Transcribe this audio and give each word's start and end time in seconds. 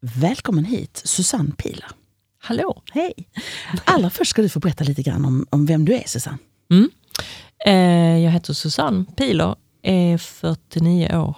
Välkommen 0.00 0.64
hit, 0.64 1.02
Susanne 1.04 1.50
Pilar. 1.50 1.90
Hallå! 2.38 2.82
Hej! 2.92 3.12
Allra 3.84 4.10
först 4.10 4.30
ska 4.30 4.42
du 4.42 4.48
få 4.48 4.60
berätta 4.60 4.84
lite 4.84 5.02
grann 5.02 5.24
om, 5.24 5.46
om 5.50 5.66
vem 5.66 5.84
du 5.84 5.94
är, 5.94 6.02
Susanne. 6.06 6.38
Mm. 6.70 6.90
Eh, 7.66 8.24
jag 8.24 8.30
heter 8.30 8.52
Susanne 8.52 9.04
Pilar, 9.16 9.56
är 9.82 10.18
49 10.18 11.16
år. 11.16 11.36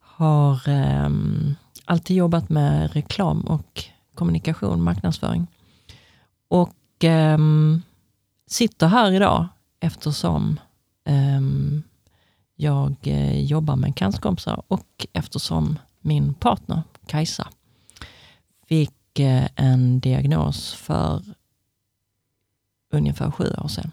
Har 0.00 0.68
eh, 0.68 1.10
alltid 1.84 2.16
jobbat 2.16 2.48
med 2.48 2.92
reklam 2.92 3.40
och 3.40 3.84
kommunikation, 4.14 4.82
marknadsföring. 4.82 5.46
Och 6.48 7.04
eh, 7.04 7.38
sitter 8.46 8.86
här 8.86 9.12
idag 9.12 9.48
eftersom 9.80 10.60
ehm, 11.04 11.82
jag 12.56 12.94
eh, 13.02 13.40
jobbar 13.40 13.76
med 13.76 13.96
cancerkompisar 13.96 14.62
och 14.68 15.06
eftersom 15.12 15.78
min 16.04 16.34
partner 16.34 16.82
Kajsa 17.06 17.48
fick 18.68 19.18
eh, 19.18 19.48
en 19.56 20.00
diagnos 20.00 20.74
för 20.74 21.22
ungefär 22.92 23.30
sju 23.30 23.44
år 23.58 23.68
sedan. 23.68 23.90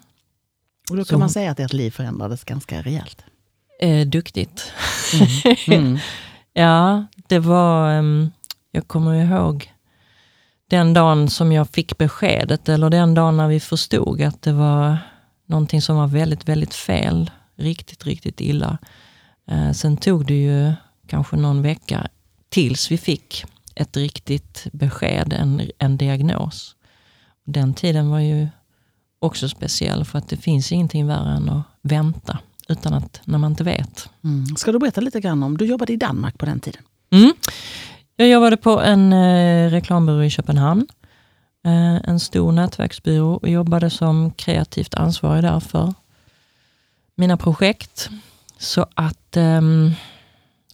Och 0.89 0.95
då 0.97 1.03
kan 1.03 1.05
Så- 1.05 1.17
man 1.17 1.29
säga 1.29 1.51
att 1.51 1.59
ert 1.59 1.73
liv 1.73 1.91
förändrades 1.91 2.43
ganska 2.43 2.81
rejält. 2.81 3.23
Eh, 3.81 4.07
duktigt. 4.07 4.73
Mm. 5.67 5.97
Ja, 6.53 7.05
det 7.27 7.39
var... 7.39 7.91
ehm, 7.91 8.31
jag 8.71 8.87
kommer 8.87 9.13
ihåg 9.15 9.73
den 10.67 10.93
dagen 10.93 11.29
som 11.29 11.51
jag 11.51 11.69
fick 11.69 11.97
beskedet, 11.97 12.69
eller 12.69 12.89
den 12.89 13.13
dagen 13.13 13.37
när 13.37 13.47
vi 13.47 13.59
förstod 13.59 14.21
att 14.21 14.41
det 14.41 14.53
var 14.53 14.97
någonting 15.45 15.81
som 15.81 15.95
var 15.97 16.07
väldigt, 16.07 16.49
väldigt 16.49 16.73
fel. 16.73 17.31
Riktigt, 17.55 18.05
riktigt 18.05 18.41
illa. 18.41 18.77
Eh, 19.47 19.71
sen 19.71 19.97
tog 19.97 20.25
det 20.25 20.41
ju 20.43 20.73
kanske 21.11 21.35
någon 21.35 21.61
vecka 21.61 22.07
tills 22.49 22.91
vi 22.91 22.97
fick 22.97 23.45
ett 23.75 23.97
riktigt 23.97 24.67
besked, 24.71 25.33
en, 25.33 25.61
en 25.77 25.97
diagnos. 25.97 26.75
Den 27.45 27.73
tiden 27.73 28.09
var 28.09 28.19
ju 28.19 28.47
också 29.19 29.49
speciell 29.49 30.05
för 30.05 30.17
att 30.17 30.29
det 30.29 30.37
finns 30.37 30.71
ingenting 30.71 31.07
värre 31.07 31.29
än 31.29 31.49
att 31.49 31.63
vänta 31.81 32.39
utan 32.69 32.93
att, 32.93 33.21
när 33.25 33.37
man 33.37 33.51
inte 33.51 33.63
vet. 33.63 34.09
Mm. 34.23 34.45
Ska 34.55 34.71
du 34.71 34.79
berätta 34.79 35.01
lite 35.01 35.19
grann 35.19 35.43
om, 35.43 35.57
du 35.57 35.65
jobbade 35.65 35.93
i 35.93 35.97
Danmark 35.97 36.37
på 36.37 36.45
den 36.45 36.59
tiden. 36.59 36.81
Mm. 37.11 37.33
Jag 38.15 38.29
jobbade 38.29 38.57
på 38.57 38.81
en 38.81 39.13
eh, 39.13 39.69
reklambyrå 39.71 40.23
i 40.23 40.29
Köpenhamn. 40.29 40.87
Eh, 41.65 42.09
en 42.09 42.19
stor 42.19 42.51
nätverksbyrå 42.51 43.33
och 43.33 43.49
jobbade 43.49 43.89
som 43.89 44.31
kreativt 44.31 44.93
ansvarig 44.93 45.43
där 45.43 45.59
för 45.59 45.93
mina 47.15 47.37
projekt. 47.37 48.09
Så 48.57 48.85
att, 48.93 49.37
ehm, 49.37 49.91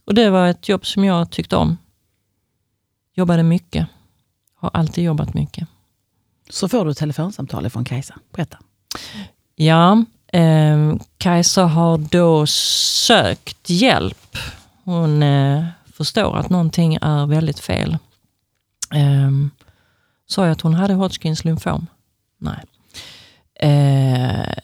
och 0.08 0.14
det 0.14 0.30
var 0.30 0.48
ett 0.48 0.68
jobb 0.68 0.86
som 0.86 1.04
jag 1.04 1.30
tyckte 1.30 1.56
om. 1.56 1.76
Jobbade 3.14 3.42
mycket. 3.42 3.86
Har 4.54 4.70
alltid 4.74 5.04
jobbat 5.04 5.34
mycket. 5.34 5.68
Så 6.50 6.68
får 6.68 6.84
du 6.84 6.90
ett 6.90 6.98
telefonsamtal 6.98 7.70
från 7.70 7.84
Kajsa. 7.84 8.14
Berätta. 8.32 8.58
Ja, 9.54 10.04
eh, 10.32 10.96
Kajsa 11.18 11.64
har 11.64 11.98
då 11.98 12.46
sökt 12.46 13.70
hjälp. 13.70 14.36
Hon 14.84 15.22
eh, 15.22 15.64
förstår 15.92 16.36
att 16.36 16.50
någonting 16.50 16.94
är 16.94 17.26
väldigt 17.26 17.60
fel. 17.60 17.98
Eh, 18.94 19.30
sa 20.26 20.44
jag 20.44 20.52
att 20.52 20.60
hon 20.60 20.74
hade 20.74 20.94
Hodgkins 20.94 21.44
lymfom? 21.44 21.86
Nej. 22.38 22.64
Eh, 23.60 24.54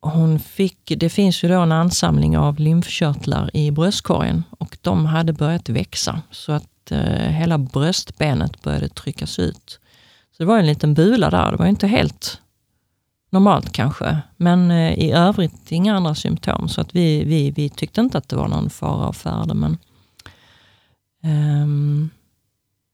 hon 0.00 0.38
fick, 0.38 0.92
det 0.96 1.10
finns 1.10 1.44
ju 1.44 1.48
då 1.48 1.60
en 1.60 1.72
ansamling 1.72 2.38
av 2.38 2.58
lymfkörtlar 2.58 3.56
i 3.56 3.70
bröstkorgen 3.70 4.44
och 4.50 4.78
de 4.80 5.06
hade 5.06 5.32
börjat 5.32 5.68
växa 5.68 6.22
så 6.30 6.52
att 6.52 6.90
eh, 6.90 7.28
hela 7.28 7.58
bröstbenet 7.58 8.62
började 8.62 8.88
tryckas 8.88 9.38
ut. 9.38 9.80
Så 10.36 10.42
det 10.42 10.44
var 10.44 10.58
en 10.58 10.66
liten 10.66 10.94
bula 10.94 11.30
där, 11.30 11.50
det 11.50 11.56
var 11.56 11.66
inte 11.66 11.86
helt 11.86 12.40
normalt 13.30 13.72
kanske. 13.72 14.18
Men 14.36 14.70
eh, 14.70 14.92
i 14.92 15.12
övrigt 15.12 15.72
inga 15.72 15.96
andra 15.96 16.14
symptom. 16.14 16.68
Så 16.68 16.80
att 16.80 16.94
vi, 16.94 17.24
vi, 17.24 17.50
vi 17.50 17.68
tyckte 17.68 18.00
inte 18.00 18.18
att 18.18 18.28
det 18.28 18.36
var 18.36 18.48
någon 18.48 18.70
fara 18.70 19.08
och 19.08 19.16
färde. 19.16 19.54
Men, 19.54 19.78
ehm, 21.22 22.10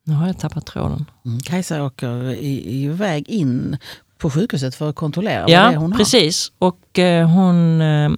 nu 0.05 0.15
har 0.15 0.27
jag 0.27 0.39
tappat 0.39 0.67
tråden. 0.67 1.05
Mm. 1.25 1.41
Kajsa 1.41 1.85
åker 1.85 2.35
iväg 2.43 3.29
in 3.29 3.77
på 4.19 4.31
sjukhuset 4.31 4.75
för 4.75 4.91
att 4.91 4.97
kontrollera 4.97 5.41
vad 5.41 5.49
det 5.51 5.55
är 5.55 5.73
Ja, 5.73 5.79
hon 5.79 5.93
har. 5.93 5.99
precis. 5.99 6.53
Och 6.59 6.99
eh, 6.99 7.29
hon 7.29 7.81
eh, 7.81 8.11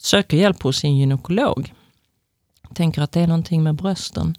söker 0.00 0.36
hjälp 0.36 0.62
hos 0.62 0.76
sin 0.76 0.96
gynekolog. 0.96 1.74
Tänker 2.74 3.02
att 3.02 3.12
det 3.12 3.20
är 3.20 3.26
någonting 3.26 3.62
med 3.62 3.74
brösten. 3.74 4.34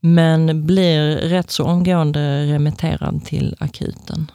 Men 0.00 0.66
blir 0.66 1.16
rätt 1.16 1.50
så 1.50 1.64
omgående 1.64 2.46
remitterad 2.46 3.24
till 3.24 3.56
akuten. 3.60 4.30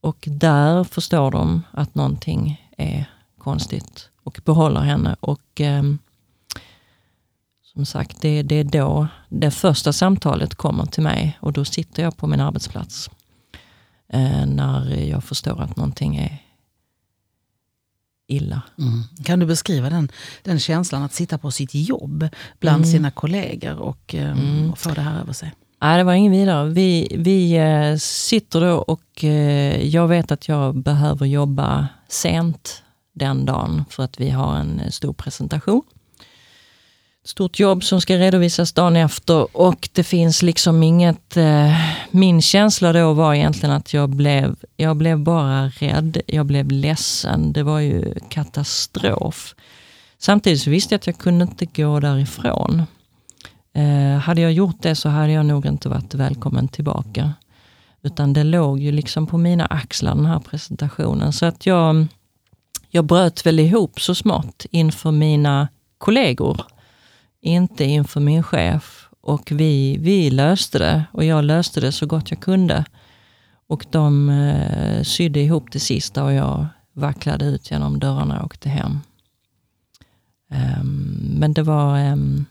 Och 0.00 0.24
där 0.30 0.84
förstår 0.84 1.30
de 1.30 1.62
att 1.70 1.94
någonting 1.94 2.68
är 2.76 3.04
konstigt 3.38 4.08
och 4.24 4.40
behåller 4.44 4.80
henne. 4.80 5.16
Och 5.20 5.60
ehm, 5.60 5.98
som 7.62 7.86
sagt, 7.86 8.20
det, 8.20 8.42
det 8.42 8.54
är 8.54 8.64
då 8.64 9.08
det 9.28 9.50
första 9.50 9.92
samtalet 9.92 10.54
kommer 10.54 10.86
till 10.86 11.02
mig 11.02 11.38
och 11.40 11.52
då 11.52 11.64
sitter 11.64 12.02
jag 12.02 12.16
på 12.16 12.26
min 12.26 12.40
arbetsplats. 12.40 13.10
Eh, 14.12 14.46
när 14.46 14.96
jag 14.96 15.24
förstår 15.24 15.62
att 15.62 15.76
någonting 15.76 16.16
är 16.16 16.38
illa. 18.26 18.62
Mm. 18.78 19.02
Kan 19.24 19.38
du 19.38 19.46
beskriva 19.46 19.90
den, 19.90 20.08
den 20.42 20.58
känslan 20.58 21.02
att 21.02 21.12
sitta 21.12 21.38
på 21.38 21.50
sitt 21.50 21.74
jobb 21.74 22.28
bland 22.60 22.84
Mm. 22.84 22.92
sina 22.92 23.10
kollegor 23.10 23.78
och, 23.78 24.14
ehm, 24.14 24.38
Mm. 24.38 24.70
och 24.70 24.78
få 24.78 24.90
det 24.90 25.00
här 25.00 25.20
över 25.20 25.32
sig? 25.32 25.52
Nej, 25.80 25.98
det 25.98 26.04
var 26.04 26.12
ingen 26.12 26.32
vidare. 26.32 26.68
Vi, 26.68 27.16
vi 27.18 27.52
eh, 27.56 27.96
sitter 27.96 28.60
då 28.60 28.74
och 28.78 29.24
eh, 29.24 29.86
jag 29.86 30.08
vet 30.08 30.32
att 30.32 30.48
jag 30.48 30.76
behöver 30.76 31.26
jobba 31.26 31.88
sent 32.08 32.82
den 33.12 33.44
dagen 33.44 33.84
för 33.90 34.02
att 34.04 34.20
vi 34.20 34.30
har 34.30 34.56
en 34.56 34.92
stor 34.92 35.12
presentation. 35.12 35.82
Stort 37.24 37.58
jobb 37.58 37.84
som 37.84 38.00
ska 38.00 38.16
redovisas 38.16 38.72
dagen 38.72 38.96
efter 38.96 39.56
och 39.56 39.88
det 39.92 40.04
finns 40.04 40.42
liksom 40.42 40.82
inget... 40.82 41.36
Eh, 41.36 41.72
min 42.10 42.42
känsla 42.42 42.92
då 42.92 43.12
var 43.12 43.34
egentligen 43.34 43.74
att 43.74 43.94
jag 43.94 44.08
blev, 44.08 44.56
jag 44.76 44.96
blev 44.96 45.18
bara 45.18 45.68
rädd, 45.68 46.20
jag 46.26 46.46
blev 46.46 46.70
ledsen. 46.70 47.52
Det 47.52 47.62
var 47.62 47.80
ju 47.80 48.14
katastrof. 48.28 49.54
Samtidigt 50.18 50.60
så 50.60 50.70
visste 50.70 50.94
jag 50.94 50.98
att 50.98 51.06
jag 51.06 51.18
kunde 51.18 51.42
inte 51.42 51.66
gå 51.66 52.00
därifrån. 52.00 52.82
Eh, 53.72 54.18
hade 54.18 54.40
jag 54.40 54.52
gjort 54.52 54.82
det 54.82 54.94
så 54.94 55.08
hade 55.08 55.32
jag 55.32 55.46
nog 55.46 55.66
inte 55.66 55.88
varit 55.88 56.14
välkommen 56.14 56.68
tillbaka. 56.68 57.32
Utan 58.02 58.32
det 58.32 58.44
låg 58.44 58.78
ju 58.78 58.92
liksom 58.92 59.26
på 59.26 59.38
mina 59.38 59.66
axlar 59.66 60.14
den 60.14 60.26
här 60.26 60.40
presentationen. 60.40 61.32
Så 61.32 61.46
att 61.46 61.66
jag, 61.66 62.06
jag 62.90 63.04
bröt 63.04 63.46
väl 63.46 63.60
ihop 63.60 64.00
så 64.00 64.14
smått 64.14 64.66
inför 64.70 65.10
mina 65.10 65.68
kollegor. 65.98 66.60
Inte 67.40 67.84
inför 67.84 68.20
min 68.20 68.42
chef. 68.42 69.08
Och 69.20 69.52
vi, 69.52 69.96
vi 69.96 70.30
löste 70.30 70.78
det 70.78 71.04
och 71.12 71.24
jag 71.24 71.44
löste 71.44 71.80
det 71.80 71.92
så 71.92 72.06
gott 72.06 72.30
jag 72.30 72.40
kunde. 72.40 72.84
Och 73.66 73.86
de 73.90 74.28
eh, 74.28 75.02
sydde 75.02 75.40
ihop 75.40 75.72
det 75.72 75.80
sista 75.80 76.24
och 76.24 76.32
jag 76.32 76.66
vacklade 76.92 77.44
ut 77.44 77.70
genom 77.70 77.98
dörrarna 77.98 78.38
och 78.38 78.44
åkte 78.44 78.68
hem. 78.68 78.98
Um, 80.50 81.34
men 81.38 81.52
det 81.52 81.62
var... 81.62 82.12
Um, 82.12 82.46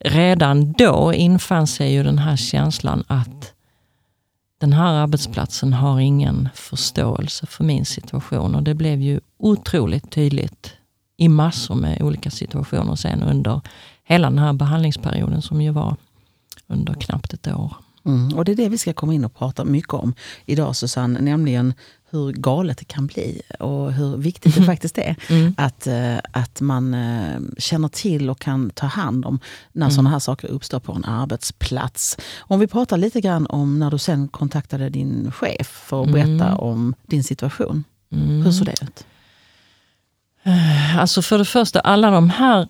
redan 0.00 0.72
då 0.72 1.14
infann 1.14 1.66
sig 1.66 1.92
ju 1.92 2.02
den 2.02 2.18
här 2.18 2.36
känslan 2.36 3.04
att 3.06 3.52
den 4.58 4.72
här 4.72 4.92
arbetsplatsen 4.92 5.72
har 5.72 6.00
ingen 6.00 6.48
förståelse 6.54 7.46
för 7.46 7.64
min 7.64 7.84
situation. 7.84 8.54
Och 8.54 8.62
det 8.62 8.74
blev 8.74 9.00
ju 9.00 9.20
otroligt 9.38 10.10
tydligt 10.10 10.72
i 11.16 11.28
massor 11.28 11.74
med 11.74 12.02
olika 12.02 12.30
situationer 12.30 12.94
sen 12.94 13.22
under 13.22 13.60
hela 14.10 14.30
den 14.30 14.38
här 14.38 14.52
behandlingsperioden 14.52 15.42
som 15.42 15.62
ju 15.62 15.70
var 15.70 15.96
under 16.66 16.94
knappt 16.94 17.32
ett 17.32 17.48
år. 17.48 17.74
Mm. 18.04 18.34
Och 18.36 18.44
det 18.44 18.52
är 18.52 18.56
det 18.56 18.68
vi 18.68 18.78
ska 18.78 18.92
komma 18.92 19.14
in 19.14 19.24
och 19.24 19.34
prata 19.34 19.64
mycket 19.64 19.94
om 19.94 20.14
idag 20.46 20.76
Susanne, 20.76 21.20
nämligen 21.20 21.74
hur 22.10 22.32
galet 22.32 22.78
det 22.78 22.84
kan 22.84 23.06
bli 23.06 23.42
och 23.60 23.92
hur 23.92 24.16
viktigt 24.16 24.54
det 24.54 24.62
faktiskt 24.72 24.98
är 24.98 25.16
Mm. 25.30 25.54
att, 25.58 25.86
eh, 25.86 26.16
att 26.32 26.60
man 26.60 26.94
eh, 26.94 27.40
känner 27.58 27.88
till 27.88 28.30
och 28.30 28.40
kan 28.40 28.70
ta 28.70 28.86
hand 28.86 29.24
om 29.24 29.38
när 29.72 29.86
Mm. 29.86 29.94
sådana 29.94 30.10
här 30.10 30.18
saker 30.18 30.48
uppstår 30.48 30.80
på 30.80 30.92
en 30.92 31.04
arbetsplats. 31.04 32.16
Om 32.38 32.60
vi 32.60 32.66
pratar 32.66 32.96
lite 32.96 33.20
grann 33.20 33.46
om 33.46 33.78
när 33.78 33.90
du 33.90 33.98
sen 33.98 34.28
kontaktade 34.28 34.88
din 34.88 35.32
chef 35.32 35.66
för 35.66 36.02
att 36.02 36.12
berätta 36.12 36.46
Mm. 36.46 36.58
om 36.58 36.94
din 37.06 37.24
situation. 37.24 37.84
Mm. 38.12 38.42
Hur 38.42 38.52
såg 38.52 38.66
det 38.66 38.74
ut? 38.82 39.04
Alltså 40.98 41.22
för 41.22 41.38
det 41.38 41.44
första, 41.44 41.80
alla 41.80 42.10
de 42.10 42.30
här 42.30 42.68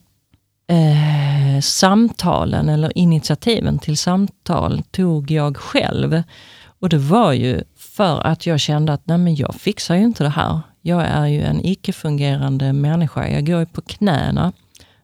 eh, 0.70 1.60
samtalen 1.60 2.68
eller 2.68 2.98
initiativen 2.98 3.78
till 3.78 3.98
samtal 3.98 4.82
tog 4.90 5.30
jag 5.30 5.56
själv. 5.56 6.22
Och 6.64 6.88
det 6.88 6.98
var 6.98 7.32
ju 7.32 7.62
för 7.76 8.26
att 8.26 8.46
jag 8.46 8.60
kände 8.60 8.92
att 8.92 9.06
nej 9.06 9.18
men 9.18 9.34
jag 9.34 9.54
fixar 9.54 9.94
ju 9.94 10.02
inte 10.02 10.24
det 10.24 10.30
här. 10.30 10.60
Jag 10.80 11.06
är 11.06 11.26
ju 11.26 11.42
en 11.42 11.66
icke-fungerande 11.66 12.72
människa. 12.72 13.28
Jag 13.28 13.46
går 13.46 13.60
ju 13.60 13.66
på 13.66 13.80
knäna 13.80 14.52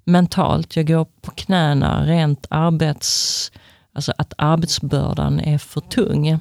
mentalt. 0.05 0.77
Jag 0.77 0.87
går 0.87 1.07
på 1.21 1.31
knäna 1.31 2.07
rent 2.07 2.47
arbets... 2.51 3.53
Alltså 3.93 4.13
att 4.19 4.33
arbetsbördan 4.39 5.41
är 5.41 5.59
för 5.59 5.81
tung. 5.81 6.41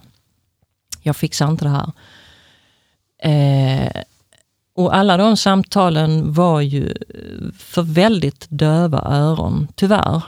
Jag 1.01 1.15
fixar 1.15 1.49
inte 1.49 1.65
det 1.65 1.69
här. 1.69 1.91
Eh, 3.23 4.01
och 4.75 4.95
alla 4.95 5.17
de 5.17 5.37
samtalen 5.37 6.33
var 6.33 6.61
ju 6.61 6.87
eh, 6.87 7.51
för 7.57 7.81
väldigt 7.81 8.47
döva 8.49 9.01
öron, 9.01 9.67
tyvärr. 9.75 10.21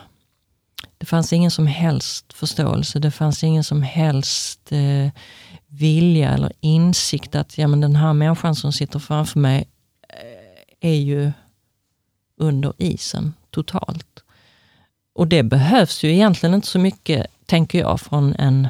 Det 0.97 1.05
fanns 1.05 1.33
ingen 1.33 1.51
som 1.51 1.67
helst 1.67 2.33
förståelse, 2.33 2.99
det 2.99 3.11
fanns 3.11 3.43
ingen 3.43 3.63
som 3.63 3.81
helst 3.81 4.71
eh, 4.71 5.09
vilja 5.67 6.29
eller 6.29 6.51
insikt 6.59 7.35
att 7.35 7.57
ja, 7.57 7.67
men 7.67 7.81
den 7.81 7.95
här 7.95 8.13
människan 8.13 8.55
som 8.55 8.73
sitter 8.73 8.99
framför 8.99 9.39
mig 9.39 9.67
eh, 10.09 10.89
är 10.89 10.95
ju 10.95 11.31
under 12.37 12.73
isen 12.77 13.33
totalt. 13.49 14.23
Och 15.13 15.27
det 15.27 15.43
behövs 15.43 16.03
ju 16.03 16.13
egentligen 16.13 16.55
inte 16.55 16.67
så 16.67 16.79
mycket, 16.79 17.27
tänker 17.45 17.79
jag, 17.79 18.01
från 18.01 18.35
en 18.35 18.67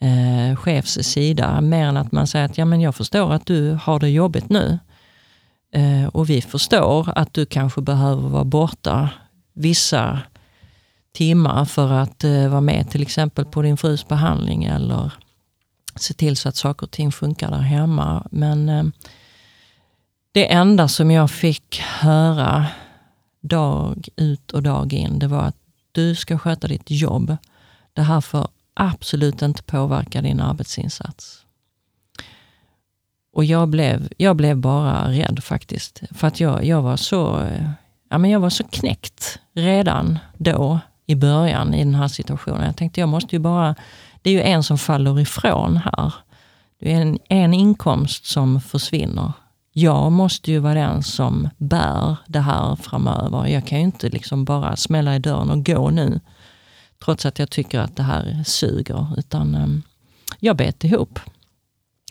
eh, 0.00 0.56
chefs 0.56 0.98
sida, 1.02 1.60
mer 1.60 1.86
än 1.86 1.96
att 1.96 2.12
man 2.12 2.26
säger 2.26 2.44
att 2.44 2.58
ja, 2.58 2.64
men 2.64 2.80
jag 2.80 2.94
förstår 2.94 3.32
att 3.32 3.46
du 3.46 3.78
har 3.82 4.00
det 4.00 4.08
jobbigt 4.08 4.48
nu. 4.48 4.78
Eh, 5.72 6.06
och 6.06 6.30
vi 6.30 6.42
förstår 6.42 7.12
att 7.18 7.34
du 7.34 7.46
kanske 7.46 7.80
behöver 7.80 8.28
vara 8.28 8.44
borta 8.44 9.10
vissa 9.52 10.20
timmar 11.12 11.64
för 11.64 11.92
att 11.92 12.24
eh, 12.24 12.48
vara 12.48 12.60
med 12.60 12.90
till 12.90 13.02
exempel 13.02 13.44
på 13.44 13.62
din 13.62 13.76
frus 13.76 14.08
behandling 14.08 14.64
eller 14.64 15.12
se 15.96 16.14
till 16.14 16.36
så 16.36 16.48
att 16.48 16.56
saker 16.56 16.86
och 16.86 16.90
ting 16.90 17.12
funkar 17.12 17.50
där 17.50 17.58
hemma. 17.58 18.26
Men 18.30 18.68
eh, 18.68 18.84
det 20.32 20.52
enda 20.52 20.88
som 20.88 21.10
jag 21.10 21.30
fick 21.30 21.80
höra 21.80 22.66
dag 23.40 24.08
ut 24.16 24.50
och 24.50 24.62
dag 24.62 24.92
in, 24.92 25.18
det 25.18 25.26
var 25.26 25.42
att 25.42 25.56
du 25.92 26.14
ska 26.14 26.38
sköta 26.38 26.68
ditt 26.68 26.90
jobb. 26.90 27.36
Det 27.92 28.02
här 28.02 28.20
får 28.20 28.48
absolut 28.80 29.42
inte 29.42 29.62
påverka 29.62 30.22
din 30.22 30.40
arbetsinsats. 30.40 31.44
Och 33.32 33.44
jag 33.44 33.68
blev, 33.68 34.08
jag 34.16 34.36
blev 34.36 34.56
bara 34.56 35.08
rädd 35.08 35.40
faktiskt. 35.42 36.02
För 36.10 36.26
att 36.26 36.40
jag, 36.40 36.64
jag, 36.64 36.82
var 36.82 36.96
så, 36.96 37.48
ja, 38.10 38.18
men 38.18 38.30
jag 38.30 38.40
var 38.40 38.50
så 38.50 38.64
knäckt 38.64 39.38
redan 39.54 40.18
då 40.38 40.78
i 41.06 41.14
början 41.14 41.74
i 41.74 41.84
den 41.84 41.94
här 41.94 42.08
situationen. 42.08 42.66
Jag 42.66 42.76
tänkte 42.76 43.00
jag 43.00 43.08
måste 43.08 43.36
ju 43.36 43.40
bara, 43.40 43.74
det 44.22 44.30
är 44.30 44.34
ju 44.34 44.42
en 44.42 44.62
som 44.62 44.78
faller 44.78 45.20
ifrån 45.20 45.76
här. 45.76 46.14
Det 46.80 46.92
är 46.92 47.00
en, 47.00 47.18
en 47.28 47.54
inkomst 47.54 48.26
som 48.26 48.60
försvinner. 48.60 49.32
Jag 49.72 50.12
måste 50.12 50.50
ju 50.50 50.58
vara 50.58 50.74
den 50.74 51.02
som 51.02 51.48
bär 51.56 52.16
det 52.26 52.40
här 52.40 52.76
framöver. 52.76 53.46
Jag 53.46 53.66
kan 53.66 53.78
ju 53.78 53.84
inte 53.84 54.08
liksom 54.08 54.44
bara 54.44 54.76
smälla 54.76 55.16
i 55.16 55.18
dörren 55.18 55.50
och 55.50 55.66
gå 55.66 55.90
nu. 55.90 56.20
Trots 57.04 57.26
att 57.26 57.38
jag 57.38 57.50
tycker 57.50 57.80
att 57.80 57.96
det 57.96 58.02
här 58.02 58.42
suger. 58.46 59.06
Utan 59.18 59.54
um, 59.54 59.82
jag 60.40 60.56
bet 60.56 60.84
ihop. 60.84 61.20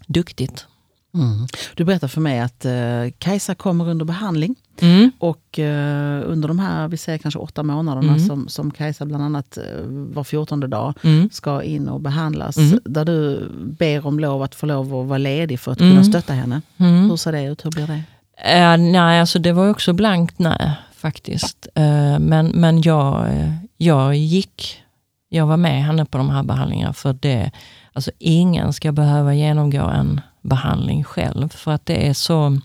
Duktigt. 0.08 0.66
Mm. 1.14 1.48
Du 1.76 1.84
berättar 1.86 2.08
för 2.08 2.22
mig 2.22 2.40
att 2.40 2.66
eh, 2.66 2.72
Kajsa 3.18 3.56
kommer 3.56 3.90
under 3.90 4.06
behandling. 4.06 4.56
Mm. 4.82 5.12
Och 5.20 5.60
eh, 5.60 6.22
under 6.26 6.48
de 6.48 6.60
här, 6.60 6.88
vi 6.88 6.98
säger 6.98 7.18
kanske 7.18 7.40
åtta 7.40 7.64
månaderna 7.64 8.14
Mm. 8.14 8.28
som, 8.28 8.48
som 8.48 8.72
Kajsa 8.72 9.06
bland 9.06 9.24
annat 9.24 9.58
eh, 9.58 9.64
var 9.88 10.24
14 10.24 10.60
dag 10.70 10.94
Mm. 11.04 11.30
ska 11.32 11.64
in 11.64 11.88
och 11.88 12.02
behandlas. 12.02 12.58
Mm. 12.58 12.80
Där 12.86 13.06
du 13.06 13.50
ber 13.80 14.06
om 14.08 14.20
lov 14.20 14.44
att 14.44 14.56
få 14.56 14.66
lov 14.66 14.96
att 14.96 15.08
vara 15.08 15.18
ledig 15.18 15.60
för 15.60 15.72
att 15.72 15.80
Mm. 15.82 15.92
kunna 15.94 16.04
stötta 16.04 16.34
henne. 16.34 16.62
Hur 16.78 17.16
ser 17.16 17.32
det 17.32 17.44
ut? 17.44 17.66
Hur 17.66 17.72
blir 17.72 17.88
det? 17.88 18.04
Eh, 18.52 18.78
nej, 18.78 19.20
alltså 19.20 19.40
det 19.40 19.52
var 19.52 19.70
också 19.70 19.94
blankt 19.94 20.40
nej 20.40 20.72
faktiskt. 20.96 21.68
Eh, 21.76 22.20
men 22.20 22.48
men 22.48 22.82
jag, 22.82 23.28
eh, 23.30 23.54
jag 23.81 24.16
gick, 24.16 24.84
jag 25.30 25.48
var 25.48 25.58
med 25.58 25.84
henne 25.84 26.06
på 26.06 26.18
de 26.18 26.30
här 26.30 26.44
behandlingarna 26.44 26.94
för 26.94 27.14
det, 27.14 27.52
alltså 27.94 28.12
ingen 28.20 28.74
ska 28.74 28.92
behöva 28.92 29.34
genomgå 29.34 29.81
en 29.84 30.22
behandling 30.42 31.04
själv 31.04 31.50
för 31.50 31.72
att 31.72 31.86
det 31.86 32.08
är 32.08 32.14
så, 32.14 32.60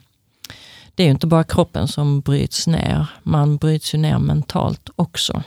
det 0.94 1.02
är 1.02 1.04
ju 1.04 1.10
inte 1.10 1.26
bara 1.26 1.44
kroppen 1.44 1.88
som 1.88 2.20
bryts 2.20 2.66
ner, 2.66 3.06
man 3.22 3.56
bryts 3.56 3.94
ju 3.94 3.98
ner 3.98 4.18
mentalt 4.18 4.90
också. 4.96 5.42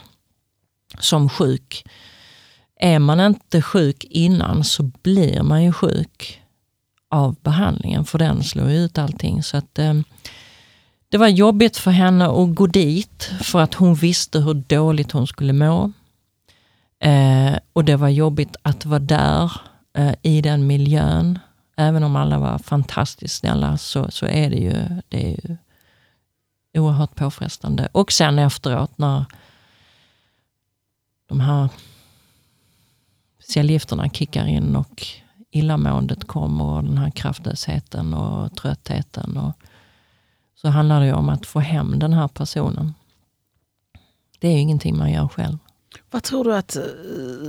Som 0.98 1.28
sjuk. 1.28 1.84
Är 2.80 2.98
man 2.98 3.20
inte 3.20 3.62
sjuk 3.62 4.04
innan 4.04 4.64
så 4.64 4.82
blir 4.82 5.42
man 5.42 5.64
ju 5.64 5.72
sjuk 5.72 6.42
av 7.10 7.36
behandlingen, 7.42 8.04
för 8.04 8.18
den 8.18 8.44
slår 8.44 8.70
ju 8.70 8.76
ut 8.76 8.98
allting. 8.98 9.42
Så 9.42 9.56
att, 9.56 9.78
eh, 9.78 9.94
det 11.08 11.18
var 11.18 11.28
jobbigt 11.28 11.76
för 11.76 11.90
henne 11.90 12.26
att 12.26 12.54
gå 12.54 12.66
dit, 12.66 13.30
för 13.40 13.60
att 13.60 13.74
hon 13.74 13.94
visste 13.94 14.40
hur 14.40 14.54
dåligt 14.54 15.12
hon 15.12 15.26
skulle 15.26 15.52
må. 15.52 15.92
Eh, 17.00 17.58
och 17.72 17.84
det 17.84 17.96
var 17.96 18.08
jobbigt 18.08 18.56
att 18.62 18.86
vara 18.86 19.00
där 19.00 19.52
eh, 19.96 20.14
i 20.22 20.40
den 20.40 20.66
miljön. 20.66 21.38
Även 21.76 22.04
om 22.04 22.16
alla 22.16 22.38
var 22.38 22.58
fantastiskt 22.58 23.36
snälla 23.36 23.78
så, 23.78 24.10
så 24.10 24.26
är 24.26 24.50
det 24.50 24.56
ju, 24.56 24.72
det 25.08 25.26
är 25.26 25.30
ju 25.30 25.56
oerhört 26.80 27.14
påfrestande. 27.14 27.88
Och 27.92 28.12
sen 28.12 28.38
efteråt 28.38 28.98
när 28.98 29.24
de 31.28 31.40
här 31.40 31.68
cellgifterna 33.48 34.08
kickar 34.08 34.46
in 34.46 34.76
och 34.76 35.06
illamåendet 35.50 36.24
kommer 36.24 36.64
och 36.64 36.84
den 36.84 36.98
här 36.98 37.10
kraftlösheten 37.10 38.14
och 38.14 38.56
tröttheten. 38.56 39.36
Och, 39.36 39.52
så 40.60 40.68
handlar 40.68 41.00
det 41.00 41.06
ju 41.06 41.12
om 41.12 41.28
att 41.28 41.46
få 41.46 41.60
hem 41.60 41.98
den 41.98 42.12
här 42.12 42.28
personen. 42.28 42.94
Det 44.38 44.48
är 44.48 44.52
ju 44.52 44.58
ingenting 44.58 44.98
man 44.98 45.12
gör 45.12 45.28
själv. 45.28 45.58
Vad 46.10 46.22
tror 46.22 46.44
du 46.44 46.54
att, 46.54 46.76
eh, 46.76 46.82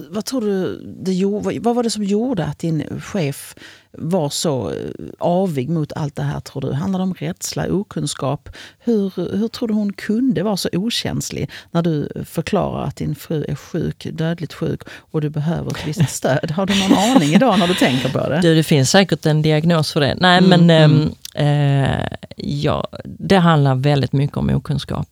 vad 0.09 0.25
tror 0.25 0.41
du 0.41 0.81
det 1.03 1.13
gjorde, 1.13 1.59
vad 1.59 1.75
var 1.75 1.83
det 1.83 1.89
som 1.89 2.03
gjorde 2.03 2.45
att 2.45 2.59
din 2.59 3.01
chef 3.01 3.55
var 3.91 4.29
så 4.29 4.69
eh, 4.69 4.75
avig 5.19 5.69
mot 5.69 5.93
allt 5.93 6.15
det 6.15 6.23
här 6.23 6.39
tror 6.39 6.61
du? 6.61 6.73
Handlar 6.73 6.99
det 6.99 7.03
om 7.03 7.13
rädsla, 7.13 7.67
okunskap? 7.71 8.49
Hur, 8.79 9.37
hur 9.37 9.47
tror 9.47 9.67
du 9.67 9.73
hon 9.73 9.93
kunde 9.93 10.43
vara 10.43 10.57
så 10.57 10.69
okänslig 10.73 11.49
när 11.71 11.81
du 11.81 12.09
förklarar 12.25 12.83
att 12.83 12.95
din 12.95 13.15
fru 13.15 13.45
är 13.47 13.55
sjuk, 13.55 14.07
dödligt 14.11 14.53
sjuk 14.53 14.81
och 14.97 15.21
du 15.21 15.29
behöver 15.29 15.71
ett 15.71 15.87
visst 15.87 16.09
stöd? 16.15 16.51
Har 16.51 16.65
du 16.65 16.73
någon 16.79 16.97
aning 16.97 17.33
idag 17.33 17.59
när 17.59 17.67
du 17.67 17.73
tänker 17.73 18.09
på 18.09 18.29
det? 18.29 18.39
Du, 18.41 18.55
det 18.55 18.63
finns 18.63 18.91
säkert 18.91 19.25
en 19.25 19.41
diagnos 19.41 19.91
för 19.91 19.99
det. 19.99 20.15
Nej, 20.19 20.39
Mm, 20.39 20.49
men 20.49 20.69
mm. 20.69 21.11
ehm, 21.35 21.99
eh, 21.99 22.05
ja, 22.37 22.87
det 23.03 23.37
handlar 23.37 23.75
väldigt 23.75 24.13
mycket 24.13 24.37
om 24.37 24.49
okunskap. 24.49 25.07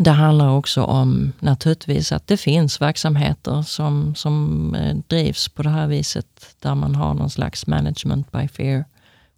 Det 0.00 0.10
handlar 0.10 0.50
också 0.50 0.82
om 0.82 1.32
naturligtvis 1.40 2.12
att 2.12 2.26
det 2.26 2.36
finns 2.36 2.80
verksamheter 2.80 3.62
som, 3.62 4.14
som 4.14 4.74
eh, 4.74 4.96
drivs 5.06 5.48
på 5.48 5.62
det 5.62 5.70
här 5.70 5.86
viset, 5.86 6.56
där 6.62 6.74
man 6.74 6.94
har 6.94 7.14
någon 7.14 7.30
slags 7.30 7.66
management 7.66 8.32
by 8.32 8.48
fear 8.48 8.84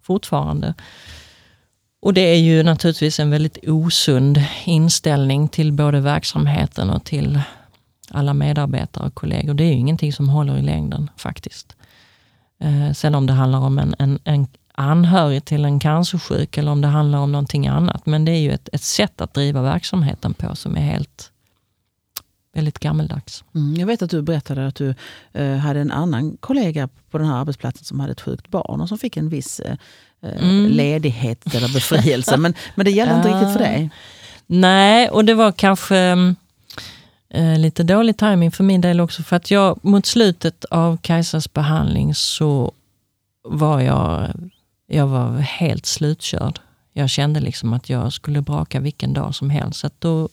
fortfarande. 0.01 0.73
Och 2.01 2.13
det 2.13 2.21
är 2.21 2.39
ju 2.39 2.63
naturligtvis 2.63 3.19
en 3.19 3.29
väldigt 3.29 3.57
osund 3.67 4.43
inställning 4.65 5.47
till 5.47 5.73
både 5.73 5.99
verksamheten 5.99 6.89
och 6.89 7.03
till 7.03 7.41
alla 8.09 8.33
medarbetare 8.33 9.07
och 9.07 9.13
kollegor. 9.13 9.53
Det 9.53 9.63
är 9.63 9.67
ju 9.67 9.73
ingenting 9.73 10.13
som 10.13 10.29
håller 10.29 10.57
i 10.57 10.61
längden 10.61 11.09
faktiskt. 11.17 11.75
Eh, 12.59 12.91
sen 12.93 13.15
om 13.15 13.25
det 13.25 13.33
handlar 13.33 13.59
om 13.59 13.79
en, 13.79 13.95
en, 13.99 14.19
en 14.23 14.47
anhörig 14.81 15.45
till 15.45 15.65
en 15.65 15.79
cancersjuk 15.79 16.57
eller 16.57 16.71
om 16.71 16.81
det 16.81 16.87
handlar 16.87 17.19
om 17.19 17.31
någonting 17.31 17.67
annat. 17.67 18.05
Men 18.05 18.25
det 18.25 18.31
är 18.31 18.39
ju 18.39 18.51
ett, 18.51 18.69
ett 18.73 18.81
sätt 18.83 19.21
att 19.21 19.33
driva 19.33 19.61
verksamheten 19.61 20.33
på 20.33 20.55
som 20.55 20.77
är 20.77 20.81
helt 20.81 21.31
väldigt 22.53 22.79
gammeldags. 22.79 23.43
Mm, 23.55 23.75
jag 23.79 23.87
vet 23.87 24.01
att 24.01 24.09
du 24.09 24.21
berättade 24.21 24.67
att 24.67 24.75
du 24.75 24.95
eh, 25.33 25.55
hade 25.55 25.79
en 25.79 25.91
annan 25.91 26.37
kollega 26.39 26.89
på 27.11 27.17
den 27.17 27.27
här 27.27 27.35
arbetsplatsen 27.37 27.85
som 27.85 27.99
hade 27.99 28.11
ett 28.11 28.21
sjukt 28.21 28.47
barn 28.47 28.81
och 28.81 28.89
som 28.89 28.97
fick 28.97 29.17
en 29.17 29.29
viss 29.29 29.59
eh, 29.59 29.71
eh, 30.23 30.43
Mm. 30.43 30.65
ledighet 30.71 31.55
eller 31.55 31.73
befrielse. 31.73 32.37
men, 32.37 32.53
men 32.75 32.85
det 32.85 32.91
gällde 32.91 33.15
inte 33.15 33.29
Ja. 33.29 33.35
riktigt 33.35 33.53
för 33.53 33.59
dig. 33.59 33.89
Nej, 34.47 35.09
och 35.09 35.25
det 35.25 35.33
var 35.33 35.51
kanske 35.51 35.97
eh, 37.29 37.59
lite 37.59 37.83
dålig 37.83 38.17
timing 38.17 38.51
för 38.51 38.63
min 38.63 38.81
del 38.81 38.99
också. 39.01 39.23
För 39.23 39.35
att 39.35 39.51
jag 39.51 39.79
mot 39.85 40.05
slutet 40.05 40.65
av 40.65 40.97
Kajsas 40.97 41.53
behandling 41.53 42.15
så 42.15 42.71
var 43.43 43.79
jag, 43.81 44.29
jag 44.91 45.07
var 45.07 45.37
helt 45.37 45.85
slutkörd. 45.85 46.59
Jag 46.93 47.09
kände 47.09 47.39
liksom 47.39 47.73
att 47.73 47.89
jag 47.89 48.13
skulle 48.13 48.41
braka 48.41 48.79
vilken 48.79 49.13
dag 49.13 49.35
som 49.35 49.49
helst. 49.49 49.79
Så 49.79 49.87
att 49.87 50.01
då 50.01 50.29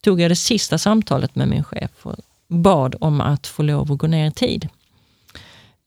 tog 0.00 0.20
jag 0.20 0.30
det 0.30 0.36
sista 0.36 0.78
samtalet 0.78 1.34
med 1.34 1.48
min 1.48 1.64
chef 1.64 1.90
och 2.02 2.16
bad 2.48 2.94
om 3.00 3.20
att 3.20 3.46
få 3.46 3.62
lov 3.62 3.92
att 3.92 3.98
gå 3.98 4.06
ner 4.06 4.26
i 4.28 4.32
tid. 4.32 4.68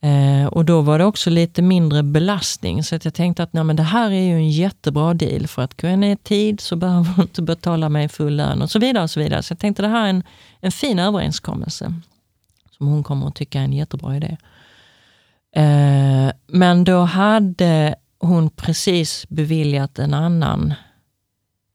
Eh, 0.02 0.48
och 0.48 0.66
då 0.66 0.82
var 0.82 1.00
det 1.00 1.06
också 1.06 1.30
lite 1.30 1.62
mindre 1.62 2.04
belastning, 2.04 2.84
så 2.84 2.96
att 2.96 3.06
jag 3.06 3.14
tänkte 3.14 3.44
att 3.44 3.54
nej, 3.54 3.64
men 3.64 3.76
det 3.76 3.84
här 3.84 4.12
är 4.12 4.22
ju 4.22 4.36
en 4.36 4.50
jättebra 4.50 5.14
deal. 5.14 5.48
För 5.48 5.62
att 5.62 5.82
gå 5.82 5.96
ner 5.96 6.14
i 6.14 6.18
tid 6.18 6.62
så 6.62 6.76
behöver 6.84 7.10
hon 7.16 7.26
inte 7.26 7.42
betala 7.42 7.90
mig 7.90 8.10
full 8.10 8.36
lön 8.36 8.62
och 8.62 8.72
så 8.72 8.80
vidare. 8.80 9.04
och 9.04 9.10
Så 9.10 9.20
vidare. 9.20 9.44
Så 9.44 9.52
jag 9.52 9.60
tänkte 9.60 9.82
det 9.82 9.88
här 9.88 10.06
är 10.06 10.10
en, 10.10 10.24
en 10.60 10.72
fin 10.72 11.00
överenskommelse 11.00 11.94
som 12.78 12.88
hon 12.88 13.04
kommer 13.04 13.28
att 13.28 13.36
tycka 13.36 13.60
är 13.60 13.64
en 13.64 13.74
jättebra 13.74 14.16
idé. 14.16 14.38
Eh, 15.56 16.32
men 16.48 16.84
då 16.84 17.00
hade 17.02 17.96
hon 18.28 18.50
precis 18.50 19.26
beviljat 19.30 20.00
en 20.00 20.14
annan 20.14 20.74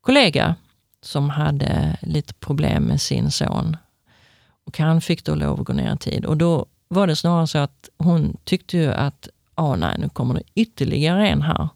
kollega 0.01 0.55
som 1.01 1.29
hade 1.29 1.97
lite 2.01 2.33
problem 2.33 2.83
med 2.83 3.01
sin 3.01 3.31
son. 3.31 3.77
Och 4.65 4.77
han 4.77 5.01
fick 5.01 5.25
då 5.25 5.35
lov 5.35 5.59
att 5.59 5.65
gå 5.65 5.73
ner 5.73 5.93
i 5.93 5.97
tid. 5.97 6.25
Och 6.25 6.37
då 6.37 6.65
var 6.87 7.07
det 7.07 7.15
snarare 7.15 7.47
så 7.47 7.57
att 7.57 7.89
hon 7.97 8.37
tyckte 8.43 8.77
ju 8.77 8.91
att, 8.91 9.29
ah, 9.55 9.75
nej, 9.75 9.95
nu 9.99 10.09
kommer 10.09 10.33
det 10.33 10.43
ytterligare 10.55 11.29
en 11.29 11.41
här 11.41 11.69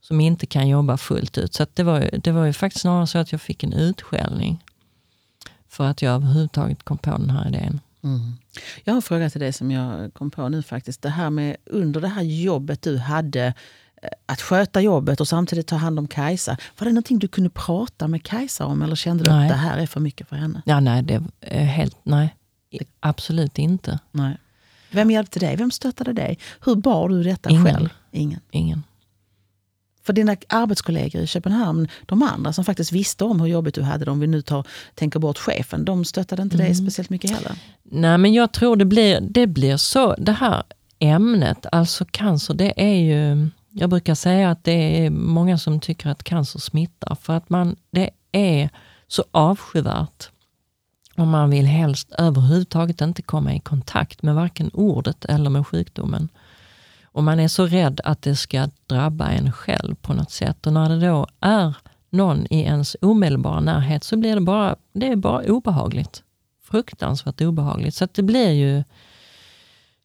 som 0.00 0.20
inte 0.20 0.46
kan 0.46 0.68
jobba 0.68 0.96
fullt 0.96 1.38
ut. 1.38 1.54
Så 1.54 1.66
det, 1.74 1.82
var, 1.82 2.10
det 2.12 2.32
var 2.32 2.44
ju 2.44 2.52
faktiskt 2.52 2.82
snarare 2.82 3.06
så 3.06 3.18
att 3.18 3.32
jag 3.32 3.40
fick 3.40 3.64
en 3.64 3.72
utskällning 3.72 4.64
för 5.68 5.84
att 5.84 6.02
jag 6.02 6.14
överhuvudtaget 6.14 6.82
kom 6.82 6.98
på 6.98 7.10
den 7.10 7.30
här 7.30 7.48
idén. 7.48 7.80
Mm. 8.02 8.32
Jag 8.84 8.92
har 8.92 8.96
en 8.96 9.02
fråga 9.02 9.30
till 9.30 9.40
dig 9.40 9.52
som 9.52 9.70
jag 9.70 10.14
kom 10.14 10.30
på 10.30 10.48
nu 10.48 10.62
faktiskt. 10.62 11.02
Det 11.02 11.08
här 11.08 11.30
med 11.30 11.56
under 11.64 12.00
det 12.00 12.08
här 12.08 12.22
jobbet 12.22 12.82
du 12.82 12.98
hade, 12.98 13.54
att 14.26 14.40
sköta 14.40 14.80
jobbet 14.80 15.20
och 15.20 15.28
samtidigt 15.28 15.66
ta 15.66 15.76
hand 15.76 15.98
om 15.98 16.08
Kajsa. 16.08 16.56
Var 16.78 16.84
det 16.84 16.92
någonting 16.92 17.18
du 17.18 17.28
kunde 17.28 17.50
prata 17.50 18.08
med 18.08 18.22
Kajsa 18.22 18.66
om 18.66 18.82
eller 18.82 18.96
kände 18.96 19.24
du 19.24 19.30
nej. 19.30 19.42
att 19.42 19.48
det 19.48 19.58
här 19.58 19.78
är 19.78 19.86
för 19.86 20.00
mycket 20.00 20.28
för 20.28 20.36
henne? 20.36 20.62
Ja, 20.66 20.80
nej, 20.80 21.02
det 21.02 21.22
är 21.40 21.64
helt, 21.64 21.96
nej. 22.02 22.34
Absolut 23.00 23.58
inte. 23.58 23.98
Nej. 24.10 24.36
Vem 24.90 25.10
hjälpte 25.10 25.38
dig? 25.38 25.56
Vem 25.56 25.70
stöttade 25.70 26.12
dig? 26.12 26.38
Hur 26.64 26.74
bar 26.74 27.08
du 27.08 27.22
detta 27.22 27.50
Ingen. 27.50 27.64
själv? 27.64 27.88
Ingen. 28.10 28.40
Ingen. 28.50 28.82
För 30.02 30.12
dina 30.12 30.36
arbetskollegor 30.48 31.22
i 31.22 31.26
Köpenhamn, 31.26 31.88
de 32.06 32.22
andra 32.22 32.52
som 32.52 32.64
faktiskt 32.64 32.92
visste 32.92 33.24
om 33.24 33.40
hur 33.40 33.48
jobbigt 33.48 33.74
du 33.74 33.82
hade 33.82 34.04
det, 34.04 34.10
om 34.10 34.20
vi 34.20 34.26
nu 34.26 34.42
tar, 34.42 34.66
tänker 34.94 35.18
bort 35.18 35.38
chefen, 35.38 35.84
de 35.84 36.04
stöttade 36.04 36.42
inte 36.42 36.56
mm. 36.56 36.66
dig 36.66 36.74
speciellt 36.74 37.10
mycket 37.10 37.30
heller? 37.30 37.52
Nej, 37.82 38.18
men 38.18 38.32
jag 38.32 38.52
tror 38.52 38.76
det 38.76 38.84
blir, 38.84 39.20
det 39.20 39.46
blir 39.46 39.76
så. 39.76 40.14
Det 40.18 40.32
här 40.32 40.62
ämnet, 40.98 41.66
alltså 41.72 42.04
cancer, 42.10 42.54
det 42.54 42.72
är 42.76 42.94
ju... 42.94 43.48
Jag 43.74 43.90
brukar 43.90 44.14
säga 44.14 44.50
att 44.50 44.64
det 44.64 45.06
är 45.06 45.10
många 45.10 45.58
som 45.58 45.80
tycker 45.80 46.08
att 46.10 46.24
cancer 46.24 46.58
smittar, 46.58 47.14
för 47.14 47.32
att 47.32 47.50
man, 47.50 47.76
det 47.90 48.10
är 48.32 48.70
så 49.08 49.24
avskyvärt. 49.30 50.30
Och 51.16 51.26
man 51.26 51.50
vill 51.50 51.66
helst 51.66 52.12
överhuvudtaget 52.18 53.00
inte 53.00 53.22
komma 53.22 53.54
i 53.54 53.60
kontakt 53.60 54.22
med 54.22 54.34
varken 54.34 54.70
ordet 54.72 55.24
eller 55.24 55.50
med 55.50 55.66
sjukdomen. 55.66 56.28
Och 57.04 57.24
man 57.24 57.40
är 57.40 57.48
så 57.48 57.66
rädd 57.66 58.00
att 58.04 58.22
det 58.22 58.36
ska 58.36 58.68
drabba 58.86 59.28
en 59.28 59.52
själv 59.52 59.94
på 59.94 60.14
något 60.14 60.30
sätt. 60.30 60.66
Och 60.66 60.72
när 60.72 60.88
det 60.88 61.06
då 61.06 61.26
är 61.40 61.74
någon 62.10 62.46
i 62.50 62.60
ens 62.60 62.96
omedelbara 63.00 63.60
närhet 63.60 64.04
så 64.04 64.16
blir 64.16 64.34
det 64.34 64.40
bara, 64.40 64.76
det 64.92 65.08
är 65.08 65.16
bara 65.16 65.42
obehagligt. 65.42 66.22
Fruktansvärt 66.62 67.40
obehagligt. 67.40 67.94
Så 67.94 68.08
det 68.12 68.22
blir 68.22 68.50
ju 68.50 68.84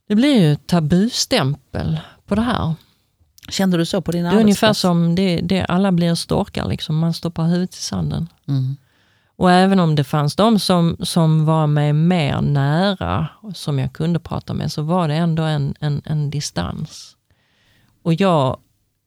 det 0.07 0.15
blir 0.15 0.49
ju 0.49 0.55
tabustämpel 0.55 1.99
på 2.25 2.35
det 2.35 2.41
här. 2.41 2.73
Kände 3.49 3.77
du 3.77 3.85
så 3.85 4.01
på 4.01 4.11
din? 4.11 4.23
Det 4.23 4.29
är 4.29 4.39
ungefär 4.39 4.73
som 4.73 5.15
det, 5.15 5.41
det, 5.41 5.65
alla 5.65 5.91
blir 5.91 6.15
storkar, 6.15 6.67
liksom. 6.67 6.97
man 6.97 7.13
stoppar 7.13 7.43
huvudet 7.43 7.75
i 7.75 7.81
sanden. 7.81 8.27
Mm. 8.47 8.75
Och 9.35 9.51
även 9.51 9.79
om 9.79 9.95
det 9.95 10.03
fanns 10.03 10.35
de 10.35 10.59
som, 10.59 10.97
som 10.99 11.45
var 11.45 11.67
mig 11.67 11.93
mer 11.93 12.41
nära, 12.41 13.27
som 13.53 13.79
jag 13.79 13.93
kunde 13.93 14.19
prata 14.19 14.53
med, 14.53 14.71
så 14.71 14.81
var 14.81 15.07
det 15.07 15.15
ändå 15.15 15.43
en, 15.43 15.75
en, 15.79 16.01
en 16.05 16.29
distans. 16.29 17.15
Och 18.03 18.13
jag 18.13 18.57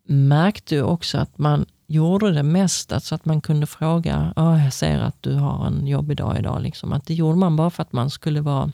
märkte 0.09 0.83
också 0.83 1.19
att 1.19 1.39
man 1.39 1.67
gjorde 1.87 2.33
det 2.33 2.43
mest, 2.43 2.93
så 3.03 3.15
att 3.15 3.25
man 3.25 3.41
kunde 3.41 3.67
fråga, 3.67 4.33
oh, 4.37 4.65
jag 4.65 4.73
ser 4.73 4.99
att 4.99 5.23
du 5.23 5.35
har 5.35 5.67
en 5.67 5.87
jobbig 5.87 6.17
dag 6.17 6.39
idag. 6.39 6.63
Liksom. 6.63 6.93
Att 6.93 7.07
det 7.07 7.15
gjorde 7.15 7.39
man 7.39 7.57
bara 7.57 7.71
för 7.71 7.83
att 7.83 7.93
man 7.93 8.11
skulle 8.11 8.41
vara 8.41 8.73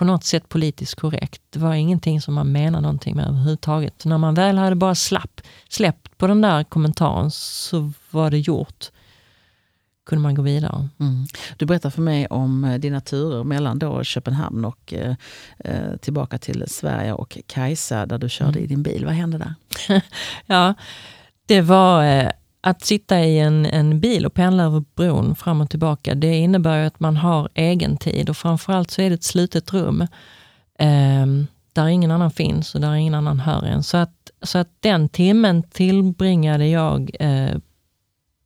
på 0.00 0.04
något 0.04 0.24
sätt 0.24 0.48
politiskt 0.48 0.94
korrekt. 0.94 1.42
Det 1.50 1.58
var 1.58 1.74
ingenting 1.74 2.20
som 2.20 2.34
man 2.34 2.52
menade 2.52 2.82
någonting 2.82 3.16
med 3.16 3.26
överhuvudtaget. 3.28 4.04
När 4.04 4.18
man 4.18 4.34
väl 4.34 4.58
hade 4.58 4.76
bara 4.76 4.94
slapp, 4.94 5.40
släppt 5.68 6.18
på 6.18 6.26
den 6.26 6.40
där 6.40 6.64
kommentaren 6.64 7.30
så 7.30 7.92
var 8.10 8.30
det 8.30 8.38
gjort 8.38 8.90
kunde 10.06 10.22
man 10.22 10.34
gå 10.34 10.42
vidare. 10.42 10.88
Mm. 11.00 11.26
Du 11.56 11.66
berättar 11.66 11.90
för 11.90 12.02
mig 12.02 12.26
om 12.26 12.64
eh, 12.64 12.78
dina 12.78 13.00
turer 13.00 13.44
mellan 13.44 13.78
då 13.78 14.04
Köpenhamn 14.04 14.64
och 14.64 14.94
eh, 14.94 15.14
eh, 15.58 15.96
tillbaka 15.96 16.38
till 16.38 16.64
Sverige 16.68 17.12
och 17.12 17.38
Kajsa 17.46 18.06
där 18.06 18.18
du 18.18 18.28
körde 18.28 18.58
mm. 18.58 18.64
i 18.64 18.66
din 18.66 18.82
bil. 18.82 19.04
Vad 19.04 19.14
hände 19.14 19.38
där? 19.38 19.54
ja, 20.46 20.74
det 21.46 21.60
var 21.60 22.04
eh, 22.04 22.30
att 22.60 22.84
sitta 22.84 23.20
i 23.20 23.38
en, 23.38 23.66
en 23.66 24.00
bil 24.00 24.26
och 24.26 24.34
pendla 24.34 24.62
över 24.62 24.84
bron 24.94 25.36
fram 25.36 25.60
och 25.60 25.70
tillbaka. 25.70 26.14
Det 26.14 26.36
innebär 26.36 26.86
att 26.86 27.00
man 27.00 27.16
har 27.16 27.48
egen 27.54 27.96
tid 27.96 28.30
och 28.30 28.36
framförallt 28.36 28.90
så 28.90 29.02
är 29.02 29.10
det 29.10 29.14
ett 29.14 29.24
slutet 29.24 29.72
rum 29.72 30.00
eh, 30.78 31.26
där 31.72 31.86
ingen 31.86 32.10
annan 32.10 32.30
finns 32.30 32.74
och 32.74 32.80
där 32.80 32.94
ingen 32.94 33.14
annan 33.14 33.40
hör 33.40 33.62
en. 33.62 33.82
Så 33.82 33.96
att, 33.96 34.30
så 34.42 34.58
att 34.58 34.68
den 34.80 35.08
timmen 35.08 35.62
tillbringade 35.62 36.66
jag 36.66 37.16
eh, 37.20 37.56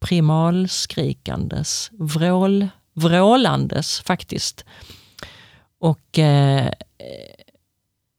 primalskrikandes, 0.00 1.90
vrål, 1.92 2.68
vrålandes 2.94 4.00
faktiskt. 4.00 4.64
Och 5.78 6.18
eh, 6.18 6.70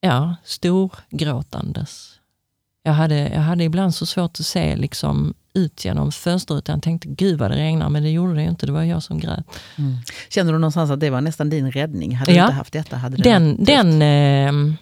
ja, 0.02 0.36
storgråtandes. 0.44 2.20
Jag 2.84 2.94
hade, 2.94 3.16
jag 3.16 3.42
hade 3.42 3.64
ibland 3.64 3.96
så 3.96 4.06
svårt 4.06 4.40
att 4.40 4.46
se 4.46 4.75
liksom, 4.75 5.34
ut 5.56 5.86
genom 5.86 6.12
fönsterrutan. 6.12 6.82
Tänkte, 6.82 7.08
gud 7.08 7.40
vad 7.40 7.52
det 7.52 7.58
regnar, 7.58 7.90
men 7.90 8.04
det 8.04 8.10
gjorde 8.10 8.36
det 8.36 8.44
inte. 8.44 8.66
Det 8.66 8.72
var 8.72 8.84
jag 8.84 9.04
som 9.04 9.20
grät. 9.20 9.46
Mm. 9.78 9.98
Kände 10.30 10.52
du 10.52 10.60
någonstans 10.60 10.92
att 10.92 11.00
det 11.00 11.10
var 11.10 11.22
nästan 11.22 11.50
din 11.50 11.72
räddning? 11.72 12.16
Hade 12.16 12.32
ja. 12.32 12.38
du 12.38 12.46
inte 12.46 12.56
haft 12.56 12.74
detta? 12.74 12.98
Hade 12.98 13.18
det 13.18 13.24
den, 13.24 13.64
den 13.64 14.02
eh, 14.02 14.76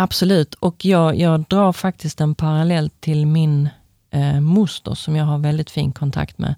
Absolut, 0.00 0.54
och 0.54 0.84
jag, 0.84 1.16
jag 1.16 1.40
drar 1.40 1.72
faktiskt 1.72 2.20
en 2.20 2.34
parallell 2.34 2.90
till 2.90 3.26
min 3.26 3.68
eh, 4.10 4.40
moster 4.40 4.94
som 4.94 5.16
jag 5.16 5.24
har 5.24 5.38
väldigt 5.38 5.70
fin 5.70 5.92
kontakt 5.92 6.38
med, 6.38 6.54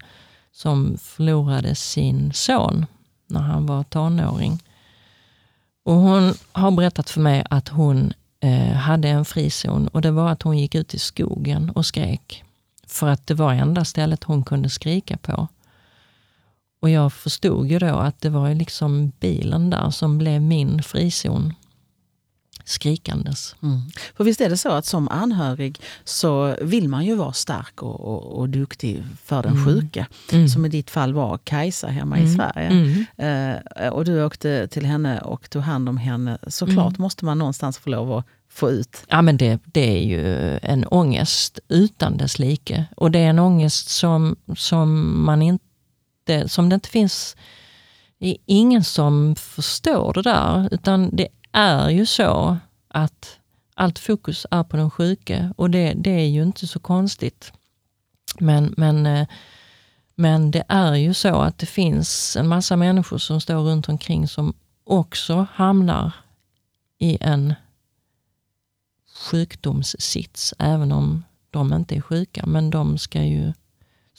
som 0.51 0.97
förlorade 1.01 1.75
sin 1.75 2.33
son 2.33 2.85
när 3.27 3.41
han 3.41 3.65
var 3.65 3.83
tonåring. 3.83 4.63
Och 5.83 5.93
hon 5.93 6.33
har 6.51 6.71
berättat 6.71 7.09
för 7.09 7.21
mig 7.21 7.43
att 7.49 7.69
hon 7.69 8.13
eh, 8.39 8.73
hade 8.73 9.09
en 9.09 9.25
frizon 9.25 9.87
och 9.87 10.01
det 10.01 10.11
var 10.11 10.29
att 10.29 10.41
hon 10.41 10.57
gick 10.57 10.75
ut 10.75 10.93
i 10.93 10.99
skogen 10.99 11.69
och 11.69 11.85
skrek. 11.85 12.43
För 12.91 13.07
att 13.07 13.27
det 13.27 13.33
var 13.33 13.53
enda 13.53 13.85
stället 13.85 14.23
hon 14.23 14.43
kunde 14.43 14.69
skrika 14.69 15.17
på. 15.17 15.47
Och 16.81 16.89
jag 16.89 17.13
förstod 17.13 17.67
ju 17.67 17.79
då 17.79 17.95
att 17.95 18.21
det 18.21 18.29
var 18.29 18.53
liksom 18.53 19.11
bilen 19.19 19.69
där 19.69 19.89
som 19.89 20.17
blev 20.17 20.41
min 20.41 20.83
frizon 20.83 21.53
skrikandes. 22.71 23.55
Mm. 23.63 23.81
För 24.17 24.23
visst 24.23 24.41
är 24.41 24.49
det 24.49 24.57
så 24.57 24.71
att 24.71 24.85
som 24.85 25.07
anhörig 25.07 25.81
så 26.03 26.55
vill 26.61 26.89
man 26.89 27.05
ju 27.05 27.15
vara 27.15 27.33
stark 27.33 27.83
och, 27.83 27.99
och, 27.99 28.39
och 28.39 28.49
duktig 28.49 29.03
för 29.23 29.43
den 29.43 29.51
mm. 29.51 29.65
sjuka. 29.65 30.07
Mm. 30.31 30.47
Som 30.47 30.65
i 30.65 30.69
ditt 30.69 30.89
fall 30.89 31.13
var 31.13 31.37
Kajsa 31.37 31.87
hemma 31.87 32.19
i 32.19 32.23
mm. 32.23 32.35
Sverige. 32.35 32.67
Mm. 32.67 33.59
Eh, 33.77 33.89
och 33.89 34.05
du 34.05 34.23
åkte 34.23 34.67
till 34.67 34.85
henne 34.85 35.19
och 35.19 35.49
tog 35.49 35.61
hand 35.61 35.89
om 35.89 35.97
henne. 35.97 36.37
Såklart 36.47 36.93
mm. 36.93 37.01
måste 37.01 37.25
man 37.25 37.37
någonstans 37.37 37.77
få 37.77 37.89
lov 37.89 38.13
att 38.13 38.25
få 38.49 38.69
ut. 38.69 39.03
Ja 39.07 39.21
men 39.21 39.37
det, 39.37 39.59
det 39.65 39.97
är 39.97 40.03
ju 40.03 40.57
en 40.61 40.85
ångest 40.85 41.59
utan 41.67 42.17
dess 42.17 42.39
like. 42.39 42.85
Och 42.97 43.11
det 43.11 43.19
är 43.19 43.29
en 43.29 43.39
ångest 43.39 43.89
som, 43.89 44.35
som 44.55 45.19
man 45.25 45.41
inte, 45.41 46.49
som 46.49 46.69
det 46.69 46.75
inte 46.75 46.89
finns 46.89 47.35
det 48.21 48.29
är 48.29 48.37
ingen 48.45 48.83
som 48.83 49.35
förstår 49.35 50.13
det 50.13 50.21
där, 50.21 50.69
utan 50.71 51.15
det 51.15 51.27
är 51.51 51.89
ju 51.89 52.05
så 52.05 52.57
att 52.87 53.39
allt 53.75 53.99
fokus 53.99 54.45
är 54.51 54.63
på 54.63 54.77
den 54.77 54.91
sjuke 54.91 55.53
och 55.57 55.69
det, 55.69 55.93
det 55.93 56.11
är 56.11 56.27
ju 56.27 56.43
inte 56.43 56.67
så 56.67 56.79
konstigt. 56.79 57.53
Men, 58.39 58.73
men, 58.77 59.05
eh, 59.05 59.27
men 60.15 60.51
det 60.51 60.63
är 60.67 60.95
ju 60.95 61.13
så 61.13 61.41
att 61.41 61.57
det 61.57 61.65
finns 61.65 62.35
en 62.35 62.47
massa 62.47 62.77
människor 62.77 63.17
som 63.17 63.41
står 63.41 63.63
runt 63.63 63.89
omkring 63.89 64.27
som 64.27 64.53
också 64.83 65.47
hamnar 65.53 66.11
i 66.97 67.17
en 67.21 67.53
sjukdomssits, 69.13 70.53
även 70.59 70.91
om 70.91 71.23
de 71.49 71.73
inte 71.73 71.95
är 71.95 72.01
sjuka. 72.01 72.45
Men 72.45 72.69
de 72.69 72.97
ska 72.97 73.23
ju 73.23 73.53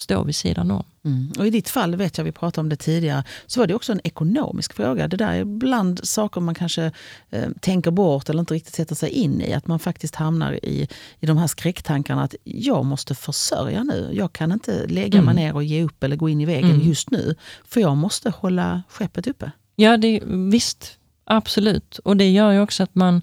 stå 0.03 0.25
vid 0.25 0.37
sidan 0.37 0.71
om. 0.71 0.85
Mm. 1.05 1.33
Och 1.39 1.47
I 1.47 1.51
ditt 1.51 1.69
fall, 1.69 1.97
vet 1.97 2.19
jag 2.19 2.25
vi 2.25 2.33
pratade 2.33 2.61
om 2.61 2.69
det 2.69 2.77
tidigare, 2.77 3.25
så 3.47 3.61
var 3.61 3.67
det 3.67 3.75
också 3.75 3.93
en 3.93 4.01
ekonomisk 4.05 4.73
fråga. 4.73 5.09
Det 5.09 5.17
där 5.17 5.33
är 5.33 5.41
ibland 5.41 6.01
saker 6.09 6.41
man 6.41 6.55
kanske 6.55 6.93
eh, 7.31 7.49
tänker 7.61 7.91
bort 7.91 8.29
eller 8.29 8.41
inte 8.41 8.55
riktigt 8.55 8.75
sätter 8.75 8.95
sig 8.95 9.11
in 9.11 9.41
i. 9.41 9.53
Att 9.53 9.67
man 9.67 9.79
faktiskt 9.79 10.15
hamnar 10.15 10.65
i, 10.65 10.89
i 11.21 11.27
de 11.27 11.37
här 11.37 11.47
skräcktankarna 11.47 12.23
att 12.23 12.35
jag 12.45 12.85
måste 12.85 13.15
försörja 13.15 13.85
nu. 13.85 14.11
Jag 14.13 14.33
kan 14.33 14.53
inte 14.53 14.87
lägga 14.87 15.19
mm. 15.19 15.35
mig 15.35 15.45
ner 15.45 15.55
och 15.55 15.65
ge 15.65 15.85
upp 15.85 16.05
eller 16.05 16.17
gå 16.17 16.29
in 16.29 16.41
i 16.41 16.45
väggen 16.45 16.71
mm. 16.71 16.89
just 16.89 17.11
nu. 17.11 17.35
För 17.65 17.81
jag 17.81 17.97
måste 17.97 18.31
hålla 18.31 18.83
skeppet 18.89 19.27
uppe. 19.27 19.51
Ja, 19.77 19.97
det, 19.97 20.23
visst. 20.27 20.99
Absolut. 21.25 21.99
Och 21.99 22.17
det 22.17 22.31
gör 22.31 22.53
ju 22.53 22.61
också 22.61 22.83
att 22.83 22.95
man 22.95 23.23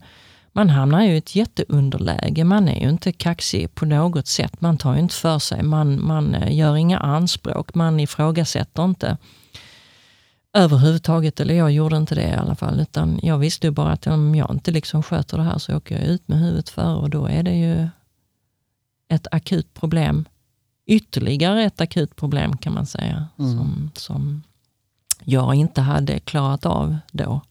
man 0.59 0.69
hamnar 0.69 1.03
ju 1.03 1.13
i 1.13 1.17
ett 1.17 1.35
jätteunderläge. 1.35 2.43
Man 2.43 2.67
är 2.67 2.81
ju 2.81 2.89
inte 2.89 3.11
kaxig 3.11 3.75
på 3.75 3.85
något 3.85 4.27
sätt. 4.27 4.61
Man 4.61 4.77
tar 4.77 4.93
ju 4.93 4.99
inte 4.99 5.15
för 5.15 5.39
sig. 5.39 5.63
Man, 5.63 6.05
man 6.05 6.35
eh, 6.35 6.55
gör 6.55 6.75
inga 6.75 6.99
anspråk. 6.99 7.75
Man 7.75 7.99
ifrågasätter 7.99 8.85
inte 8.85 9.17
överhuvudtaget. 10.53 11.39
Eller 11.39 11.53
jag 11.53 11.71
gjorde 11.71 11.97
inte 11.97 12.15
det 12.15 12.27
i 12.27 12.33
alla 12.33 12.55
fall. 12.55 12.79
Utan 12.79 13.19
jag 13.23 13.37
visste 13.37 13.67
ju 13.67 13.71
bara 13.71 13.91
att 13.91 14.07
om 14.07 14.35
jag 14.35 14.51
inte 14.51 14.71
liksom 14.71 15.03
sköter 15.03 15.37
det 15.37 15.43
här 15.43 15.57
så 15.57 15.77
åker 15.77 15.95
jag 15.95 16.05
ut 16.05 16.27
med 16.27 16.39
huvudet 16.39 16.69
före 16.69 16.95
och 16.95 17.09
då 17.09 17.25
är 17.25 17.43
det 17.43 17.55
ju 17.55 17.87
ett 19.09 19.27
akut 19.31 19.73
problem. 19.73 20.25
Ytterligare 20.85 21.63
ett 21.63 21.81
akut 21.81 22.15
problem 22.15 22.57
kan 22.57 22.73
man 22.73 22.85
säga. 22.85 23.27
Mm. 23.39 23.57
Som, 23.57 23.91
som 23.95 24.43
jag 25.23 25.55
inte 25.55 25.81
hade 25.81 26.19
klarat 26.19 26.65
av 26.65 26.97
då. 27.11 27.41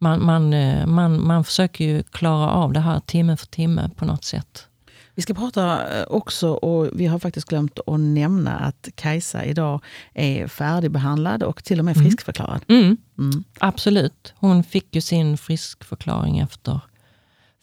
Man, 0.00 0.24
man, 0.24 0.52
eh, 0.52 0.86
man, 0.86 1.26
man 1.26 1.44
försöker 1.44 1.84
ju 1.84 2.02
klara 2.02 2.50
av 2.50 2.72
det 2.72 2.80
här 2.80 3.00
timme 3.00 3.36
för 3.36 3.46
timme 3.46 3.90
på 3.96 4.04
något 4.04 4.24
sätt. 4.24 4.68
Vi 5.14 5.22
ska 5.22 5.34
prata 5.34 5.98
eh, 5.98 6.04
också, 6.08 6.48
och 6.50 6.88
vi 6.92 7.06
har 7.06 7.18
faktiskt 7.18 7.48
glömt 7.48 7.78
att 7.86 8.00
nämna 8.00 8.58
att 8.58 8.88
Kajsa 8.94 9.44
idag 9.44 9.80
är 10.14 10.46
färdigbehandlad 10.46 11.42
och 11.42 11.64
till 11.64 11.78
och 11.78 11.84
med 11.84 11.96
friskförklarad. 11.96 12.60
Mm. 12.68 12.96
Mm. 13.18 13.44
Absolut. 13.58 14.34
Hon 14.36 14.64
fick 14.64 14.94
ju 14.94 15.00
sin 15.00 15.38
friskförklaring 15.38 16.38
efter 16.38 16.80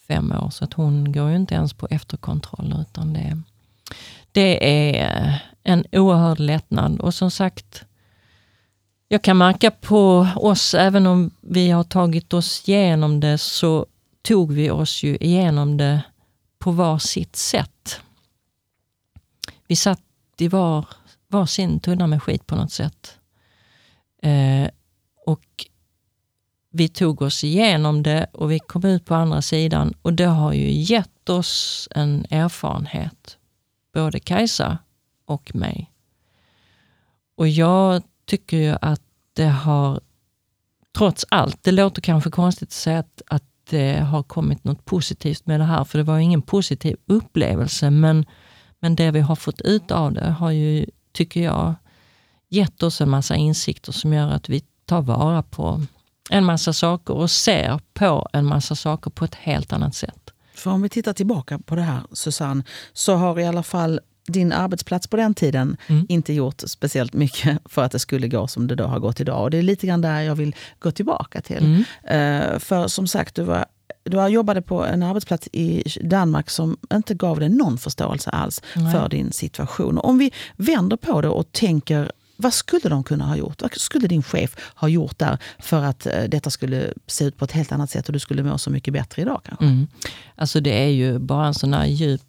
fem 0.07 0.31
år, 0.31 0.49
så 0.49 0.63
att 0.63 0.73
hon 0.73 1.11
går 1.11 1.29
ju 1.29 1.35
inte 1.35 1.55
ens 1.55 1.73
på 1.73 1.87
efterkontroll. 1.89 2.75
Utan 2.81 3.13
det, 3.13 3.41
det 4.31 4.69
är 4.97 5.43
en 5.63 5.85
oerhörd 5.91 6.39
lättnad. 6.39 6.99
Och 6.99 7.13
som 7.13 7.31
sagt, 7.31 7.85
jag 9.11 9.21
kan 9.21 9.37
märka 9.37 9.71
på 9.71 10.27
oss, 10.35 10.73
även 10.73 11.07
om 11.07 11.31
vi 11.41 11.69
har 11.69 11.83
tagit 11.83 12.33
oss 12.33 12.69
igenom 12.69 13.19
det, 13.19 13.37
så 13.37 13.85
tog 14.21 14.51
vi 14.51 14.71
oss 14.71 15.03
ju 15.03 15.17
igenom 15.17 15.77
det 15.77 16.01
på 16.59 16.71
var 16.71 16.99
sitt 16.99 17.35
sätt. 17.35 17.99
Vi 19.67 19.75
satt 19.75 20.01
i 20.37 20.47
var, 20.47 20.85
var 21.27 21.45
sin 21.45 21.79
tunna 21.79 22.07
med 22.07 22.23
skit 22.23 22.47
på 22.47 22.55
något 22.55 22.71
sätt. 22.71 23.17
Eh, 24.21 24.69
och 25.25 25.45
vi 26.69 26.89
tog 26.89 27.21
oss 27.21 27.43
igenom 27.43 28.03
det 28.03 28.27
och 28.31 28.51
vi 28.51 28.59
kom 28.59 28.85
ut 28.85 29.05
på 29.05 29.15
andra 29.15 29.41
sidan 29.41 29.93
och 30.01 30.13
det 30.13 30.25
har 30.25 30.53
ju 30.53 30.71
gett 30.71 31.29
oss 31.29 31.87
en 31.91 32.25
erfarenhet. 32.29 33.37
Både 33.93 34.19
Kajsa 34.19 34.77
och 35.25 35.55
mig. 35.55 35.91
Och 37.35 37.47
jag 37.47 38.03
tycker 38.31 38.57
ju 38.57 38.75
att 38.81 39.01
det 39.33 39.47
har, 39.47 39.99
trots 40.97 41.25
allt, 41.29 41.57
det 41.63 41.71
låter 41.71 42.01
kanske 42.01 42.29
konstigt 42.29 42.69
att 42.69 42.73
säga 42.73 42.99
att, 42.99 43.21
att 43.27 43.43
det 43.69 43.99
har 43.99 44.23
kommit 44.23 44.63
något 44.63 44.85
positivt 44.85 45.45
med 45.45 45.59
det 45.59 45.63
här, 45.63 45.83
för 45.83 45.97
det 45.97 46.03
var 46.03 46.17
ingen 46.17 46.41
positiv 46.41 46.97
upplevelse, 47.05 47.89
men, 47.89 48.25
men 48.79 48.95
det 48.95 49.11
vi 49.11 49.19
har 49.19 49.35
fått 49.35 49.61
ut 49.61 49.91
av 49.91 50.13
det 50.13 50.29
har 50.29 50.51
ju, 50.51 50.85
tycker 51.13 51.43
jag, 51.43 51.73
gett 52.49 52.83
oss 52.83 53.01
en 53.01 53.09
massa 53.09 53.35
insikter 53.35 53.91
som 53.91 54.13
gör 54.13 54.29
att 54.29 54.49
vi 54.49 54.63
tar 54.85 55.01
vara 55.01 55.43
på 55.43 55.81
en 56.29 56.45
massa 56.45 56.73
saker 56.73 57.13
och 57.13 57.31
ser 57.31 57.79
på 57.93 58.29
en 58.33 58.45
massa 58.45 58.75
saker 58.75 59.11
på 59.11 59.25
ett 59.25 59.35
helt 59.35 59.73
annat 59.73 59.95
sätt. 59.95 60.29
För 60.53 60.71
om 60.71 60.81
vi 60.81 60.89
tittar 60.89 61.13
tillbaka 61.13 61.59
på 61.59 61.75
det 61.75 61.81
här, 61.81 62.01
Susanne, 62.11 62.63
så 62.93 63.15
har 63.15 63.39
i 63.39 63.45
alla 63.45 63.63
fall 63.63 63.99
din 64.27 64.51
arbetsplats 64.51 65.07
på 65.07 65.17
den 65.17 65.33
tiden 65.33 65.77
mm. 65.87 66.05
inte 66.09 66.33
gjort 66.33 66.63
speciellt 66.65 67.13
mycket 67.13 67.59
för 67.65 67.83
att 67.83 67.91
det 67.91 67.99
skulle 67.99 68.27
gå 68.27 68.47
som 68.47 68.67
det 68.67 68.75
då 68.75 68.83
har 68.83 68.99
gått 68.99 69.19
idag. 69.19 69.43
Och 69.43 69.51
det 69.51 69.57
är 69.57 69.61
lite 69.61 69.87
grann 69.87 70.01
där 70.01 70.21
jag 70.21 70.35
vill 70.35 70.55
gå 70.79 70.91
tillbaka 70.91 71.41
till. 71.41 71.85
Mm. 72.05 72.53
Uh, 72.53 72.59
för 72.59 72.87
som 72.87 73.07
sagt, 73.07 73.35
du 73.35 73.43
var 73.43 73.65
du 74.03 74.27
jobbade 74.27 74.61
på 74.61 74.85
en 74.85 75.03
arbetsplats 75.03 75.49
i 75.51 75.83
Danmark 76.03 76.49
som 76.49 76.77
inte 76.93 77.13
gav 77.13 77.39
dig 77.39 77.49
någon 77.49 77.77
förståelse 77.77 78.29
alls 78.29 78.61
Nej. 78.75 78.93
för 78.93 79.09
din 79.09 79.31
situation. 79.31 79.97
Och 79.97 80.09
om 80.09 80.17
vi 80.17 80.31
vänder 80.55 80.97
på 80.97 81.21
det 81.21 81.27
och 81.27 81.51
tänker 81.51 82.11
vad 82.37 82.53
skulle 82.53 82.89
de 82.89 83.03
kunna 83.03 83.25
ha 83.25 83.35
gjort? 83.35 83.61
Vad 83.61 83.71
skulle 83.73 84.07
din 84.07 84.23
chef 84.23 84.55
ha 84.75 84.87
gjort 84.87 85.19
där 85.19 85.37
för 85.59 85.83
att 85.83 86.07
uh, 86.07 86.29
detta 86.29 86.49
skulle 86.49 86.93
se 87.07 87.25
ut 87.25 87.37
på 87.37 87.45
ett 87.45 87.51
helt 87.51 87.71
annat 87.71 87.89
sätt 87.89 88.07
och 88.07 88.13
du 88.13 88.19
skulle 88.19 88.43
må 88.43 88.57
så 88.57 88.69
mycket 88.69 88.93
bättre 88.93 89.21
idag? 89.21 89.41
kanske? 89.45 89.65
Mm. 89.65 89.87
Alltså 90.35 90.59
det 90.59 90.83
är 90.83 90.89
ju 90.89 91.19
bara 91.19 91.47
en 91.47 91.53
sån 91.53 91.73
här 91.73 91.85
djup 91.85 92.21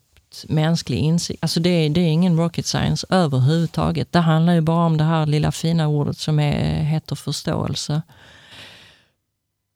mänsklig 0.49 0.99
insikt. 0.99 1.43
Alltså 1.43 1.61
det, 1.61 1.71
är, 1.71 1.91
det 1.91 2.01
är 2.01 2.09
ingen 2.09 2.37
rocket 2.37 2.67
science 2.67 3.07
överhuvudtaget. 3.11 4.13
Det 4.13 4.19
handlar 4.19 4.55
ju 4.55 4.61
bara 4.61 4.87
om 4.87 4.97
det 4.97 5.05
här 5.05 5.27
lilla 5.27 5.53
fina 5.53 5.89
ordet 5.89 6.19
som 6.19 6.39
är, 6.39 6.83
heter 6.83 7.17
förståelse. 7.17 8.03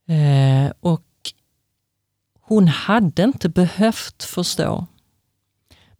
Eh, 0.09 0.73
och 0.81 1.03
hon 2.41 2.69
hade 2.69 3.23
inte 3.23 3.49
behövt 3.49 4.23
förstå. 4.23 4.87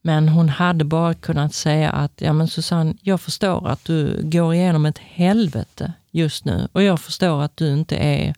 Men 0.03 0.29
hon 0.29 0.49
hade 0.49 0.85
bara 0.85 1.15
kunnat 1.15 1.55
säga 1.55 1.91
att, 1.91 2.13
ja 2.17 2.33
men 2.33 2.49
Susanne, 2.49 2.95
jag 3.01 3.21
förstår 3.21 3.69
att 3.69 3.85
du 3.85 4.21
går 4.23 4.55
igenom 4.55 4.87
ett 4.87 4.99
helvete 4.99 5.93
just 6.11 6.45
nu 6.45 6.69
och 6.73 6.83
jag 6.83 7.01
förstår 7.01 7.43
att 7.43 7.57
du 7.57 7.73
inte 7.73 7.97
är 7.97 8.35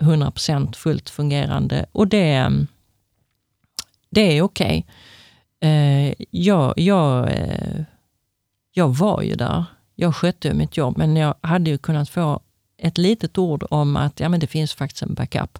100% 0.00 0.74
fullt 0.76 1.10
fungerande 1.10 1.86
och 1.92 2.08
det, 2.08 2.50
det 4.10 4.38
är 4.38 4.42
okej. 4.42 4.66
Okay. 4.66 4.82
Eh, 5.64 6.14
jag, 6.30 6.74
jag, 6.76 7.32
eh, 7.32 7.82
jag 8.72 8.88
var 8.88 9.22
ju 9.22 9.34
där. 9.34 9.64
Jag 9.94 10.16
skötte 10.16 10.48
ju 10.48 10.54
mitt 10.54 10.76
jobb, 10.76 10.98
men 10.98 11.16
jag 11.16 11.34
hade 11.40 11.70
ju 11.70 11.78
kunnat 11.78 12.08
få 12.08 12.40
ett 12.78 12.98
litet 12.98 13.38
ord 13.38 13.64
om 13.70 13.96
att 13.96 14.20
ja, 14.20 14.28
men 14.28 14.40
det 14.40 14.46
finns 14.46 14.74
faktiskt 14.74 15.02
en 15.02 15.14
backup. 15.14 15.58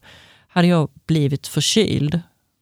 Hade 0.49 0.69
jag 0.69 0.89
blivit 1.07 1.47
förkyld 1.47 2.21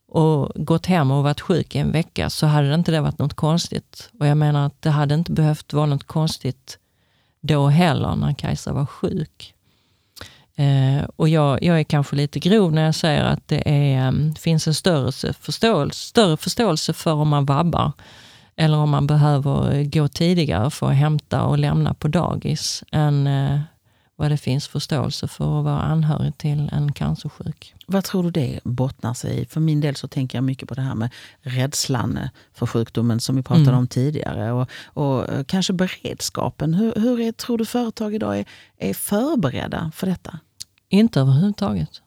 och 0.08 0.52
gått 0.54 0.86
hem 0.86 1.10
och 1.10 1.22
varit 1.22 1.40
sjuk 1.40 1.74
i 1.74 1.78
en 1.78 1.92
vecka 1.92 2.30
så 2.30 2.46
hade 2.46 2.68
det 2.68 2.74
inte 2.74 2.92
det 2.92 3.00
varit 3.00 3.18
något 3.18 3.34
konstigt. 3.34 4.10
Och 4.18 4.26
jag 4.26 4.36
menar 4.36 4.66
att 4.66 4.82
det 4.82 4.90
hade 4.90 5.14
inte 5.14 5.32
behövt 5.32 5.72
vara 5.72 5.86
något 5.86 6.04
konstigt 6.04 6.78
då 7.40 7.68
heller 7.68 8.16
när 8.16 8.34
Kajsa 8.34 8.72
var 8.72 8.86
sjuk. 8.86 9.54
Eh, 10.56 11.04
och 11.16 11.28
jag, 11.28 11.62
jag 11.62 11.80
är 11.80 11.84
kanske 11.84 12.16
lite 12.16 12.38
grov 12.38 12.72
när 12.72 12.84
jag 12.84 12.94
säger 12.94 13.24
att 13.24 13.48
det 13.48 13.62
är, 13.70 14.08
mm, 14.08 14.34
finns 14.34 14.66
en 14.66 14.74
större 14.74 15.32
förståelse, 15.32 15.98
större 15.98 16.36
förståelse 16.36 16.92
för 16.92 17.12
om 17.12 17.28
man 17.28 17.44
vabbar 17.44 17.92
eller 18.56 18.76
om 18.76 18.90
man 18.90 19.06
behöver 19.06 19.84
gå 19.84 20.08
tidigare 20.08 20.70
för 20.70 20.90
att 20.90 20.96
hämta 20.96 21.42
och 21.42 21.58
lämna 21.58 21.94
på 21.94 22.08
dagis 22.08 22.84
än 22.92 23.26
eh, 23.26 23.60
vad 24.22 24.30
det 24.30 24.36
finns 24.36 24.68
förståelse 24.68 25.28
för 25.28 25.58
att 25.58 25.64
vara 25.64 25.80
anhörig 25.80 26.38
till 26.38 26.68
en 26.72 26.92
cancersjuk. 26.92 27.74
Vad 27.86 28.04
tror 28.04 28.22
du 28.22 28.30
det 28.30 28.60
bottnar 28.64 29.14
sig 29.14 29.40
i? 29.40 29.44
För 29.44 29.60
min 29.60 29.80
del 29.80 29.96
så 29.96 30.08
tänker 30.08 30.38
jag 30.38 30.44
mycket 30.44 30.68
på 30.68 30.74
det 30.74 30.82
här 30.82 30.94
med 30.94 31.10
rädslan 31.40 32.18
för 32.54 32.66
sjukdomen 32.66 33.20
som 33.20 33.36
vi 33.36 33.42
pratade 33.42 33.68
mm. 33.68 33.78
om 33.78 33.86
tidigare. 33.86 34.52
Och, 34.52 34.68
och, 34.84 35.28
eh, 35.28 35.44
kanske 35.44 35.72
beredskapen. 35.72 36.74
Hur, 36.74 36.94
hur 36.94 37.20
är, 37.20 37.32
tror 37.32 37.58
du 37.58 37.64
företag 37.64 38.14
idag 38.14 38.38
är, 38.38 38.44
är 38.78 38.94
förberedda 38.94 39.92
för 39.94 40.06
detta? 40.06 40.38
Inte 40.88 41.20
överhuvudtaget. 41.20 42.02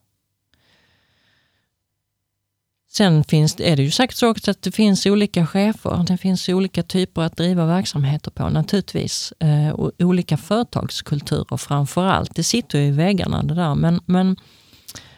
Sen 2.97 3.23
finns, 3.23 3.55
är 3.59 3.75
det 3.75 3.83
ju 3.83 3.91
säkert 3.91 4.15
så 4.15 4.29
också 4.29 4.51
att 4.51 4.61
det 4.61 4.71
finns 4.71 5.05
olika 5.05 5.47
chefer. 5.47 6.05
Det 6.07 6.17
finns 6.17 6.49
olika 6.49 6.83
typer 6.83 7.21
att 7.21 7.37
driva 7.37 7.65
verksamheter 7.65 8.31
på 8.31 8.49
naturligtvis. 8.49 9.33
Eh, 9.39 9.69
och 9.69 9.91
olika 9.99 10.37
företagskulturer 10.37 11.57
framför 11.57 12.05
allt. 12.05 12.35
Det 12.35 12.43
sitter 12.43 12.79
ju 12.79 12.85
i 12.85 12.91
väggarna 12.91 13.43
det 13.43 13.53
där. 13.53 13.75
Men, 13.75 13.99
men 14.05 14.35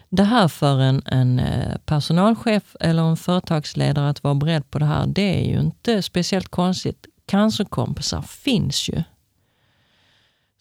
det 0.09 0.23
här 0.23 0.47
för 0.47 0.79
en, 0.79 1.01
en 1.05 1.39
eh, 1.39 1.77
personalchef 1.85 2.75
eller 2.79 3.03
en 3.03 3.17
företagsledare 3.17 4.09
att 4.09 4.23
vara 4.23 4.35
beredd 4.35 4.71
på 4.71 4.79
det 4.79 4.85
här, 4.85 5.07
det 5.07 5.45
är 5.45 5.51
ju 5.51 5.59
inte 5.59 6.01
speciellt 6.01 6.49
konstigt. 6.49 7.05
Cancerkompisar 7.25 8.21
finns 8.21 8.89
ju. 8.89 9.03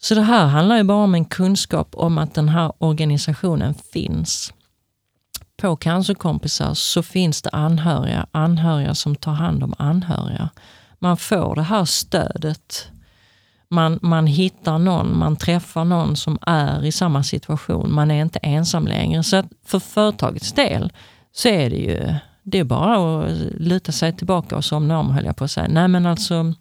Så 0.01 0.15
det 0.15 0.21
här 0.21 0.45
handlar 0.45 0.77
ju 0.77 0.83
bara 0.83 1.03
om 1.03 1.15
en 1.15 1.25
kunskap 1.25 1.95
om 1.95 2.17
att 2.17 2.33
den 2.33 2.49
här 2.49 2.73
organisationen 2.77 3.73
finns. 3.93 4.53
På 5.57 5.75
Cancerkompisar 5.75 6.73
så 6.73 7.03
finns 7.03 7.41
det 7.41 7.49
anhöriga, 7.49 8.27
anhöriga 8.31 8.95
som 8.95 9.15
tar 9.15 9.31
hand 9.31 9.63
om 9.63 9.73
anhöriga. 9.77 10.49
Man 10.99 11.17
får 11.17 11.55
det 11.55 11.61
här 11.61 11.85
stödet. 11.85 12.87
Man, 13.69 13.99
man 14.01 14.27
hittar 14.27 14.77
någon, 14.77 15.17
man 15.17 15.35
träffar 15.35 15.85
någon 15.85 16.15
som 16.15 16.39
är 16.41 16.85
i 16.85 16.91
samma 16.91 17.23
situation. 17.23 17.93
Man 17.93 18.11
är 18.11 18.21
inte 18.21 18.39
ensam 18.39 18.87
längre. 18.87 19.23
Så 19.23 19.43
för 19.65 19.79
företagets 19.79 20.53
del 20.53 20.93
så 21.31 21.49
är 21.49 21.69
det 21.69 21.77
ju 21.77 22.13
det 22.51 22.59
är 22.59 22.63
bara 22.63 23.19
att 23.19 23.37
luta 23.57 23.91
sig 23.91 24.17
tillbaka 24.17 24.57
och 24.57 24.65
somna 24.65 24.99
om 24.99 25.11
höll 25.11 25.25
jag 25.25 25.35
på 25.35 25.43
att 25.43 25.51
säga. 25.51 25.67
Nej 25.67 25.87
men 25.87 26.05
alltså, 26.05 26.53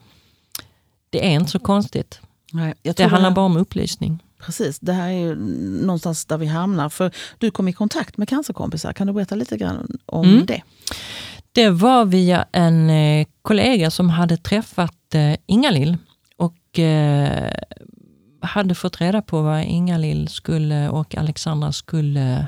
det 1.10 1.26
är 1.26 1.30
inte 1.30 1.50
så 1.50 1.58
konstigt. 1.58 2.20
Nej, 2.52 2.74
det 2.82 3.02
handlar 3.02 3.30
det 3.30 3.34
bara 3.34 3.46
om 3.46 3.56
upplysning. 3.56 4.22
Precis, 4.46 4.78
det 4.78 4.92
här 4.92 5.08
är 5.08 5.18
ju 5.18 5.34
någonstans 5.80 6.24
där 6.24 6.38
vi 6.38 6.46
hamnar. 6.46 6.88
För 6.88 7.10
Du 7.38 7.50
kom 7.50 7.68
i 7.68 7.72
kontakt 7.72 8.16
med 8.16 8.28
cancerkompisar. 8.28 8.92
Kan 8.92 9.06
du 9.06 9.12
berätta 9.12 9.34
lite 9.34 9.56
grann 9.56 9.98
om 10.06 10.28
mm. 10.28 10.46
det? 10.46 10.62
Det 11.52 11.70
var 11.70 12.04
via 12.04 12.46
en 12.52 12.90
eh, 12.90 13.26
kollega 13.42 13.90
som 13.90 14.10
hade 14.10 14.36
träffat 14.36 15.14
eh, 15.14 15.36
Ingalill 15.46 15.96
och 16.36 16.78
eh, 16.78 17.52
hade 18.40 18.74
fått 18.74 19.00
reda 19.00 19.22
på 19.22 19.42
vad 19.42 19.62
Ingalill 19.62 20.28
skulle 20.28 20.88
och 20.88 21.16
Alexandra 21.16 21.72
skulle 21.72 22.46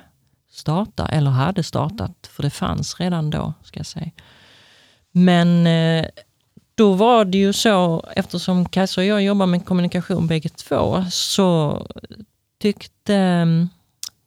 starta, 0.50 1.08
eller 1.08 1.30
hade 1.30 1.62
startat, 1.62 2.30
för 2.32 2.42
det 2.42 2.50
fanns 2.50 3.00
redan 3.00 3.30
då. 3.30 3.54
ska 3.62 3.78
jag 3.78 3.87
säga. 3.87 4.11
Men 5.12 5.66
då 6.78 6.92
var 6.92 7.24
det 7.24 7.38
ju 7.38 7.52
så, 7.52 8.04
eftersom 8.16 8.68
Kajsa 8.68 9.00
och 9.00 9.04
jag 9.04 9.22
jobbar 9.22 9.46
med 9.46 9.64
kommunikation 9.64 10.26
bägge 10.26 10.48
två, 10.48 11.04
så 11.10 11.86
tyckte 12.58 13.14
mm, 13.14 13.68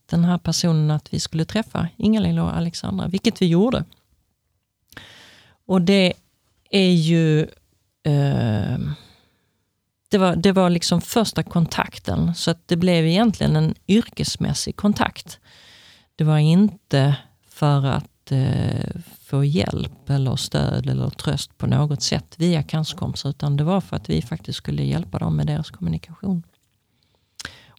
den 0.06 0.26
här 0.26 0.38
personen 0.38 0.92
att 0.92 1.14
vi 1.14 1.20
skulle 1.20 1.46
träffa 1.46 1.88
Ingalill 1.98 2.40
och 2.40 2.58
Alexandra, 2.58 3.08
vilket 3.08 3.42
vi 3.42 3.48
gjorde. 3.48 3.84
Och 5.66 5.82
det 5.82 6.14
är 6.70 6.92
ju... 6.92 7.42
Eh, 8.04 8.78
det 10.10 10.18
var, 10.18 10.36
det 10.36 10.52
var 10.52 10.70
liksom 10.70 11.02
första 11.02 11.44
kontakten, 11.44 12.36
så 12.36 12.52
att 12.52 12.68
det 12.68 12.76
blev 12.76 13.08
egentligen 13.08 13.56
en 13.56 13.76
yrkesmässig 13.88 14.76
kontakt. 14.76 15.40
Det 16.16 16.24
var 16.24 16.38
inte 16.38 17.16
för 17.50 17.86
att 17.86 18.11
eh, 18.32 19.02
få 19.22 19.44
hjälp 19.44 20.10
eller 20.10 20.36
stöd 20.36 20.90
eller 20.90 21.10
tröst 21.10 21.58
på 21.58 21.68
något 21.68 22.02
sätt 22.02 22.36
via 22.38 22.64
cancerkompisar, 22.64 23.30
utan 23.30 23.58
det 23.58 23.64
var 23.64 23.82
för 23.82 23.96
att 23.96 24.10
vi 24.10 24.22
faktiskt 24.22 24.58
skulle 24.58 24.84
hjälpa 24.84 25.20
dem 25.20 25.36
med 25.36 25.48
deras 25.48 25.72
kommunikation. 25.72 26.44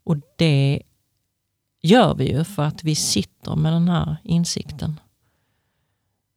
Och 0.04 0.16
det 0.36 0.82
gör 1.82 2.14
vi 2.14 2.32
ju 2.32 2.44
för 2.44 2.62
att 2.62 2.84
vi 2.84 2.94
sitter 2.94 3.56
med 3.56 3.72
den 3.72 3.88
här 3.88 4.16
insikten. 4.24 5.00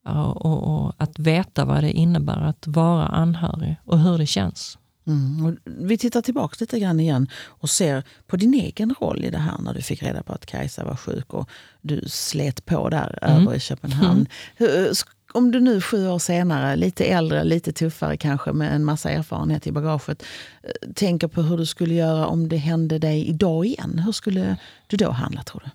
Och, 0.05 0.45
och, 0.45 0.85
och, 0.85 0.93
att 0.97 1.19
veta 1.19 1.65
vad 1.65 1.83
det 1.83 1.91
innebär 1.91 2.41
att 2.41 2.67
vara 2.67 3.07
anhörig 3.07 3.75
och 3.85 3.99
hur 3.99 4.17
det 4.17 4.25
känns. 4.25 4.77
Mm. 5.07 5.57
vi 5.63 5.97
tittar 5.97 6.21
tillbaka 6.21 6.55
lite 6.59 6.79
grann 6.79 6.99
igen 6.99 7.27
och 7.45 7.69
ser 7.69 8.03
på 8.27 8.37
din 8.37 8.53
egen 8.53 8.95
roll 8.99 9.25
i 9.25 9.29
det 9.29 9.37
här 9.37 9.57
när 9.59 9.73
du 9.73 9.81
fick 9.81 10.03
reda 10.03 10.23
på 10.23 10.33
att 10.33 10.45
Kajsa 10.45 10.85
var 10.85 10.95
sjuk 10.95 11.33
och 11.33 11.49
du 11.81 12.01
slet 12.07 12.65
på 12.65 12.89
där 12.89 13.19
mm. 13.21 13.41
över 13.41 13.55
i 13.55 13.59
Köpenhamn. 13.59 14.27
Mm. 14.57 14.93
Om 15.33 15.51
du 15.51 15.59
nu 15.59 15.81
sju 15.81 16.07
år 16.07 16.19
senare, 16.19 16.75
lite 16.75 17.05
äldre, 17.05 17.43
lite 17.43 17.71
tuffare 17.71 18.17
kanske 18.17 18.53
med 18.53 18.75
en 18.75 18.85
massa 18.85 19.09
erfarenhet 19.09 19.67
i 19.67 19.71
bagaget, 19.71 20.23
eh, 20.63 20.91
tänker 20.93 21.27
på 21.27 21.41
hur 21.41 21.57
du 21.57 21.65
skulle 21.65 21.93
göra 21.93 22.27
om 22.27 22.49
det 22.49 22.57
hände 22.57 22.99
dig 22.99 23.27
idag 23.27 23.65
igen. 23.65 24.01
Hur 24.05 24.11
skulle 24.11 24.57
du 24.87 24.97
då 24.97 25.11
handla 25.11 25.43
tror 25.43 25.63
du? 25.65 25.69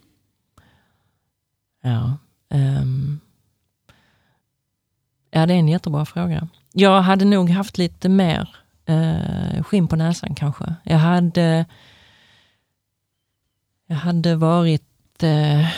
Ja, 1.89 2.19
um, 2.51 3.21
ja 5.31 5.47
det 5.47 5.55
är 5.55 5.59
en 5.59 5.69
jättebra 5.69 6.07
fråga. 6.07 6.49
Jag 6.73 7.03
hade 7.03 7.25
nog 7.25 7.51
haft 7.51 7.79
lite 7.79 8.09
mer 8.09 8.57
eh, 8.91 9.63
skinn 9.63 9.89
på 9.89 9.97
näsan 9.97 10.35
kanske. 10.35 10.75
Jag 10.83 10.99
hade, 10.99 11.65
jag 13.87 13.97
hade 13.97 14.37
varit 14.37 15.23
eh, 15.23 15.69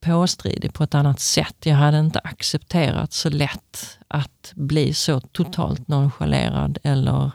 påstridig 0.00 0.74
på 0.74 0.84
ett 0.84 0.94
annat 0.94 1.20
sätt. 1.20 1.56
Jag 1.66 1.76
hade 1.76 1.98
inte 1.98 2.18
accepterat 2.18 3.12
så 3.12 3.30
lätt 3.30 3.98
att 4.08 4.52
bli 4.54 4.94
så 4.94 5.20
totalt 5.20 5.88
nonchalerad 5.88 6.78
eller 6.82 7.30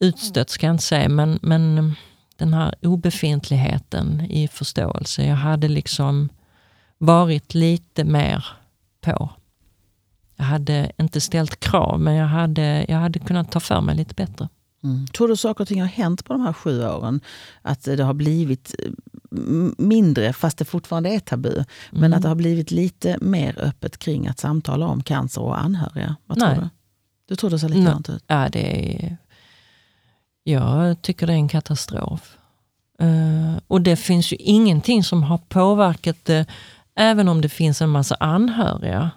utstött 0.00 0.50
ska 0.50 0.66
jag 0.66 0.74
inte 0.74 0.84
säga, 0.84 1.08
men, 1.08 1.38
men 1.42 1.94
den 2.36 2.54
här 2.54 2.74
obefintligheten 2.82 4.20
i 4.20 4.48
förståelse. 4.48 5.24
Jag 5.24 5.36
hade 5.36 5.68
liksom 5.68 6.28
varit 6.98 7.54
lite 7.54 8.04
mer 8.04 8.46
på 9.00 9.30
jag 10.38 10.44
hade 10.44 10.92
inte 10.98 11.20
ställt 11.20 11.60
krav, 11.60 12.00
men 12.00 12.14
jag 12.14 12.26
hade, 12.26 12.86
jag 12.88 12.98
hade 12.98 13.18
kunnat 13.18 13.52
ta 13.52 13.60
för 13.60 13.80
mig 13.80 13.96
lite 13.96 14.14
bättre. 14.14 14.48
Mm. 14.84 15.06
Tror 15.06 15.28
du 15.28 15.36
saker 15.36 15.64
och 15.64 15.68
ting 15.68 15.80
har 15.80 15.88
hänt 15.88 16.24
på 16.24 16.32
de 16.32 16.42
här 16.42 16.52
sju 16.52 16.84
åren? 16.84 17.20
Att 17.62 17.84
det 17.84 18.04
har 18.04 18.14
blivit 18.14 18.74
eh, 18.78 18.90
mindre, 19.78 20.32
fast 20.32 20.58
det 20.58 20.64
fortfarande 20.64 21.08
är 21.10 21.20
tabu, 21.20 21.52
mm. 21.52 21.66
men 21.90 22.14
att 22.14 22.22
det 22.22 22.28
har 22.28 22.34
blivit 22.34 22.70
lite 22.70 23.18
mer 23.20 23.58
öppet 23.58 23.98
kring 23.98 24.26
att 24.26 24.38
samtala 24.38 24.86
om 24.86 25.02
cancer 25.02 25.40
och 25.40 25.60
anhöriga? 25.60 26.16
Vad 26.26 26.38
tror 26.38 26.54
du? 26.54 26.68
Du 27.28 27.36
tror 27.36 27.50
det 27.50 27.58
ser 27.58 27.68
likadant 27.68 28.08
ut? 28.08 28.24
Ja, 28.26 28.48
det 28.52 28.96
är, 28.96 29.16
jag 30.44 31.02
tycker 31.02 31.26
det 31.26 31.32
är 31.32 31.36
en 31.36 31.48
katastrof. 31.48 32.36
Uh, 33.02 33.58
och 33.66 33.80
det 33.80 33.96
finns 33.96 34.32
ju 34.32 34.36
ingenting 34.36 35.04
som 35.04 35.22
har 35.22 35.38
påverkat 35.38 36.24
det, 36.24 36.46
även 36.94 37.28
om 37.28 37.40
det 37.40 37.48
finns 37.48 37.82
en 37.82 37.90
massa 37.90 38.16
anhöriga 38.20 39.10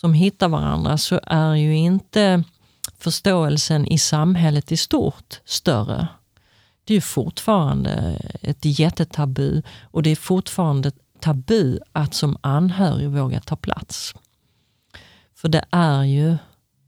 som 0.00 0.14
hittar 0.14 0.48
varandra 0.48 0.98
så 0.98 1.20
är 1.22 1.54
ju 1.54 1.76
inte 1.76 2.44
förståelsen 2.98 3.86
i 3.86 3.98
samhället 3.98 4.72
i 4.72 4.76
stort 4.76 5.40
större. 5.44 6.08
Det 6.84 6.94
är 6.94 7.00
fortfarande 7.00 8.20
ett 8.42 8.64
jättetabu 8.64 9.62
och 9.82 10.02
det 10.02 10.10
är 10.10 10.16
fortfarande 10.16 10.92
tabu 11.20 11.78
att 11.92 12.14
som 12.14 12.36
anhörig 12.40 13.10
våga 13.10 13.40
ta 13.40 13.56
plats. 13.56 14.14
För 15.34 15.48
det 15.48 15.64
är 15.70 16.02
ju 16.02 16.36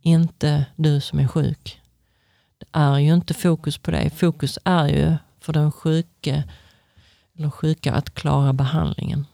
inte 0.03 0.65
du 0.77 1.01
som 1.01 1.19
är 1.19 1.29
sjuk. 1.29 1.81
Det 2.59 2.67
är 2.73 2.99
ju 2.99 3.15
inte 3.15 3.35
fokus 3.35 3.79
på 3.79 3.91
dig. 3.91 4.11
Fokus 4.11 4.59
är 4.65 4.89
ju 4.89 5.17
för 5.41 5.53
den 5.53 5.73
sjuke 5.73 6.45
eller 7.39 7.51
sjuka 7.51 7.93
att 7.93 8.15
klara 8.15 8.53
behandlingen. 8.53 9.27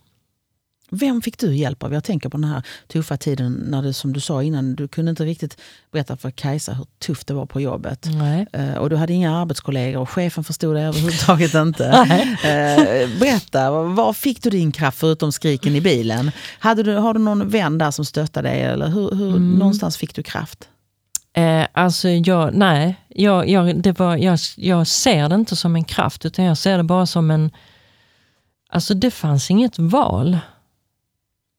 Vem 0.90 1.22
fick 1.22 1.38
du 1.38 1.56
hjälp 1.56 1.82
av? 1.82 1.94
Jag 1.94 2.04
tänker 2.04 2.28
på 2.28 2.36
den 2.36 2.50
här 2.50 2.62
tuffa 2.88 3.16
tiden 3.16 3.52
när 3.52 3.82
du, 3.82 3.92
som 3.92 4.12
du 4.12 4.20
sa 4.20 4.42
innan, 4.42 4.74
du 4.74 4.88
kunde 4.88 5.10
inte 5.10 5.24
riktigt 5.24 5.60
berätta 5.92 6.16
för 6.16 6.30
Kajsa 6.30 6.72
hur 6.72 6.86
tufft 6.98 7.26
det 7.26 7.34
var 7.34 7.46
på 7.46 7.60
jobbet. 7.60 8.06
Uh, 8.56 8.74
och 8.74 8.90
du 8.90 8.96
hade 8.96 9.12
inga 9.12 9.36
arbetskollegor 9.36 10.00
och 10.00 10.10
chefen 10.10 10.44
förstod 10.44 10.76
det 10.76 10.80
överhuvudtaget 10.80 11.54
inte. 11.54 11.84
uh, 11.84 13.18
berätta, 13.20 13.70
var 13.70 14.12
fick 14.12 14.42
du 14.42 14.50
din 14.50 14.72
kraft 14.72 14.98
förutom 14.98 15.32
skriken 15.32 15.76
i 15.76 15.80
bilen? 15.80 16.30
Hade 16.58 16.82
du, 16.82 16.94
har 16.94 17.14
du 17.14 17.20
någon 17.20 17.48
vän 17.48 17.78
där 17.78 17.90
som 17.90 18.04
stöttade 18.04 18.48
dig? 18.48 18.62
Eller 18.62 18.88
hur, 18.88 19.10
hur 19.10 19.28
mm. 19.28 19.52
någonstans 19.52 19.96
fick 19.96 20.14
du 20.14 20.22
kraft? 20.22 20.68
Eh, 21.36 21.66
alltså 21.72 22.08
jag, 22.08 22.54
nej, 22.54 22.96
jag, 23.08 23.48
jag, 23.48 23.82
det 23.82 23.98
var, 23.98 24.16
jag, 24.16 24.38
jag 24.56 24.86
ser 24.86 25.28
det 25.28 25.34
inte 25.34 25.56
som 25.56 25.76
en 25.76 25.84
kraft 25.84 26.24
utan 26.24 26.44
jag 26.44 26.58
ser 26.58 26.76
det 26.76 26.84
bara 26.84 27.06
som 27.06 27.30
en... 27.30 27.50
Alltså 28.68 28.94
det 28.94 29.10
fanns 29.10 29.50
inget 29.50 29.78
val 29.78 30.38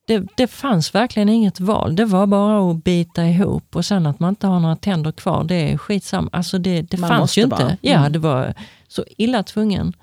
det, 0.07 0.23
det 0.35 0.47
fanns 0.47 0.95
verkligen 0.95 1.29
inget 1.29 1.59
val. 1.59 1.95
Det 1.95 2.05
var 2.05 2.27
bara 2.27 2.71
att 2.71 2.83
bita 2.83 3.25
ihop 3.25 3.75
och 3.75 3.85
sen 3.85 4.05
att 4.05 4.19
man 4.19 4.29
inte 4.29 4.47
har 4.47 4.59
några 4.59 4.75
tänder 4.75 5.11
kvar, 5.11 5.43
det 5.43 5.55
är 5.55 5.77
skitsamma. 5.77 6.29
Alltså 6.33 6.57
det, 6.57 6.81
det 6.81 6.97
fanns 6.97 7.37
ju 7.37 7.43
inte. 7.43 7.63
Mm. 7.63 7.77
Ja, 7.81 8.09
det 8.09 8.19
var 8.19 8.53
så 8.87 9.05
illa 9.17 9.43
tvungen. 9.43 9.93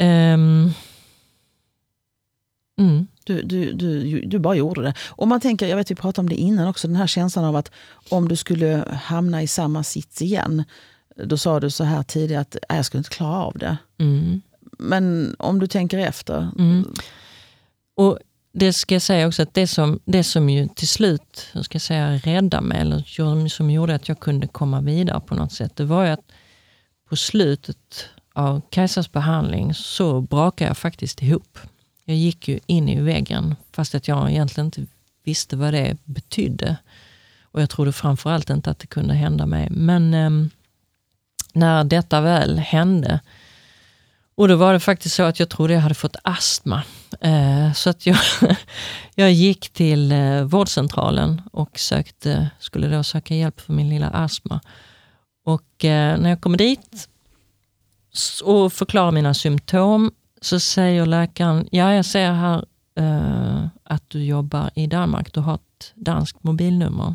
Um, 0.00 0.72
mm. 2.78 3.06
Du, 3.24 3.42
du, 3.42 3.72
du, 3.72 4.20
du 4.20 4.38
bara 4.38 4.54
gjorde 4.54 4.82
det. 4.82 4.94
Och 5.08 5.28
man 5.28 5.40
tänker, 5.40 5.66
jag 5.66 5.76
vet 5.76 5.90
vi 5.90 5.94
pratade 5.94 6.20
om 6.20 6.28
det 6.28 6.36
innan 6.36 6.68
också, 6.68 6.88
den 6.88 6.96
här 6.96 7.06
känslan 7.06 7.44
av 7.44 7.56
att 7.56 7.70
om 8.08 8.28
du 8.28 8.36
skulle 8.36 8.84
hamna 9.02 9.42
i 9.42 9.46
samma 9.46 9.82
sits 9.82 10.22
igen, 10.22 10.64
då 11.16 11.36
sa 11.36 11.60
du 11.60 11.70
så 11.70 11.84
här 11.84 12.02
tidigare 12.02 12.40
att 12.40 12.56
jag 12.68 12.84
skulle 12.84 12.98
inte 12.98 13.10
klara 13.10 13.44
av 13.44 13.58
det. 13.58 13.76
Mm. 13.98 14.42
Men 14.78 15.36
om 15.38 15.58
du 15.58 15.66
tänker 15.66 15.98
efter? 15.98 16.50
Mm. 16.58 16.94
Och 17.96 18.18
det 18.52 18.72
ska 18.72 18.94
jag 18.94 19.02
säga 19.02 19.28
också 19.28 19.42
att 19.42 19.54
det 19.54 19.66
som, 19.66 20.00
det 20.04 20.24
som 20.24 20.50
ju 20.50 20.68
till 20.68 20.88
slut 20.88 21.48
ska 21.62 21.74
jag 21.74 21.82
säga, 21.82 22.16
räddade 22.16 22.66
mig, 22.66 22.80
eller 22.80 23.48
som 23.48 23.70
gjorde 23.70 23.94
att 23.94 24.08
jag 24.08 24.20
kunde 24.20 24.46
komma 24.46 24.80
vidare 24.80 25.20
på 25.20 25.34
något 25.34 25.52
sätt, 25.52 25.76
det 25.76 25.84
var 25.84 26.04
ju 26.04 26.10
att 26.10 26.32
på 27.08 27.16
slutet 27.16 28.08
av 28.32 28.62
Kajsas 28.70 29.12
behandling 29.12 29.74
så 29.74 30.20
brakade 30.20 30.68
jag 30.68 30.78
faktiskt 30.78 31.22
ihop. 31.22 31.58
Jag 32.04 32.16
gick 32.16 32.48
ju 32.48 32.60
in 32.66 32.88
i 32.88 33.00
väggen 33.00 33.56
fast 33.72 33.94
att 33.94 34.08
jag 34.08 34.30
egentligen 34.30 34.66
inte 34.66 34.86
visste 35.24 35.56
vad 35.56 35.74
det 35.74 35.96
betydde. 36.04 36.76
Och 37.42 37.62
jag 37.62 37.70
trodde 37.70 37.92
framförallt 37.92 38.50
inte 38.50 38.70
att 38.70 38.78
det 38.78 38.86
kunde 38.86 39.14
hända 39.14 39.46
mig. 39.46 39.68
Men 39.70 40.14
eh, 40.14 40.30
när 41.52 41.84
detta 41.84 42.20
väl 42.20 42.58
hände 42.58 43.20
och 44.40 44.48
då 44.48 44.56
var 44.56 44.72
det 44.72 44.80
faktiskt 44.80 45.14
så 45.14 45.22
att 45.22 45.40
jag 45.40 45.48
trodde 45.48 45.74
jag 45.74 45.80
hade 45.80 45.94
fått 45.94 46.16
astma. 46.22 46.82
Eh, 47.20 47.72
så 47.72 47.90
att 47.90 48.06
jag, 48.06 48.16
jag 49.14 49.32
gick 49.32 49.70
till 49.70 50.12
eh, 50.12 50.42
vårdcentralen 50.42 51.42
och 51.52 51.78
sökte, 51.78 52.50
skulle 52.58 52.88
då 52.88 53.02
söka 53.02 53.34
hjälp 53.34 53.60
för 53.60 53.72
min 53.72 53.88
lilla 53.88 54.08
astma. 54.08 54.60
Och 55.44 55.84
eh, 55.84 56.20
när 56.20 56.30
jag 56.30 56.40
kommer 56.40 56.58
dit 56.58 57.08
och 58.42 58.72
förklarar 58.72 59.10
mina 59.10 59.34
symptom 59.34 60.12
så 60.40 60.60
säger 60.60 61.06
läkaren, 61.06 61.68
ja 61.70 61.94
jag 61.94 62.04
ser 62.04 62.32
här 62.32 62.64
att 63.84 64.10
du 64.10 64.24
jobbar 64.24 64.70
i 64.74 64.86
Danmark, 64.86 65.34
du 65.34 65.40
har 65.40 65.54
ett 65.54 65.92
danskt 65.94 66.42
mobilnummer. 66.42 67.14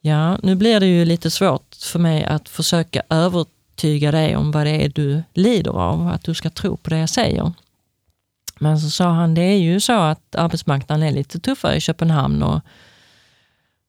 Ja, 0.00 0.38
nu 0.42 0.54
blir 0.54 0.80
det 0.80 0.86
ju 0.86 1.04
lite 1.04 1.30
svårt 1.30 1.76
för 1.80 1.98
mig 1.98 2.24
att 2.24 2.48
försöka 2.48 3.02
övertyga 3.10 3.55
övertyga 3.76 4.10
dig 4.10 4.36
om 4.36 4.50
vad 4.50 4.66
det 4.66 4.84
är 4.84 4.88
du 4.88 5.22
lider 5.34 5.70
av, 5.70 6.08
att 6.08 6.24
du 6.24 6.34
ska 6.34 6.50
tro 6.50 6.76
på 6.76 6.90
det 6.90 6.98
jag 6.98 7.08
säger. 7.08 7.52
Men 8.58 8.78
så 8.80 8.90
sa 8.90 9.10
han, 9.10 9.34
det 9.34 9.42
är 9.42 9.58
ju 9.58 9.80
så 9.80 9.92
att 9.92 10.34
arbetsmarknaden 10.34 11.08
är 11.08 11.12
lite 11.12 11.38
tuffare 11.40 11.76
i 11.76 11.80
Köpenhamn 11.80 12.42
och 12.42 12.60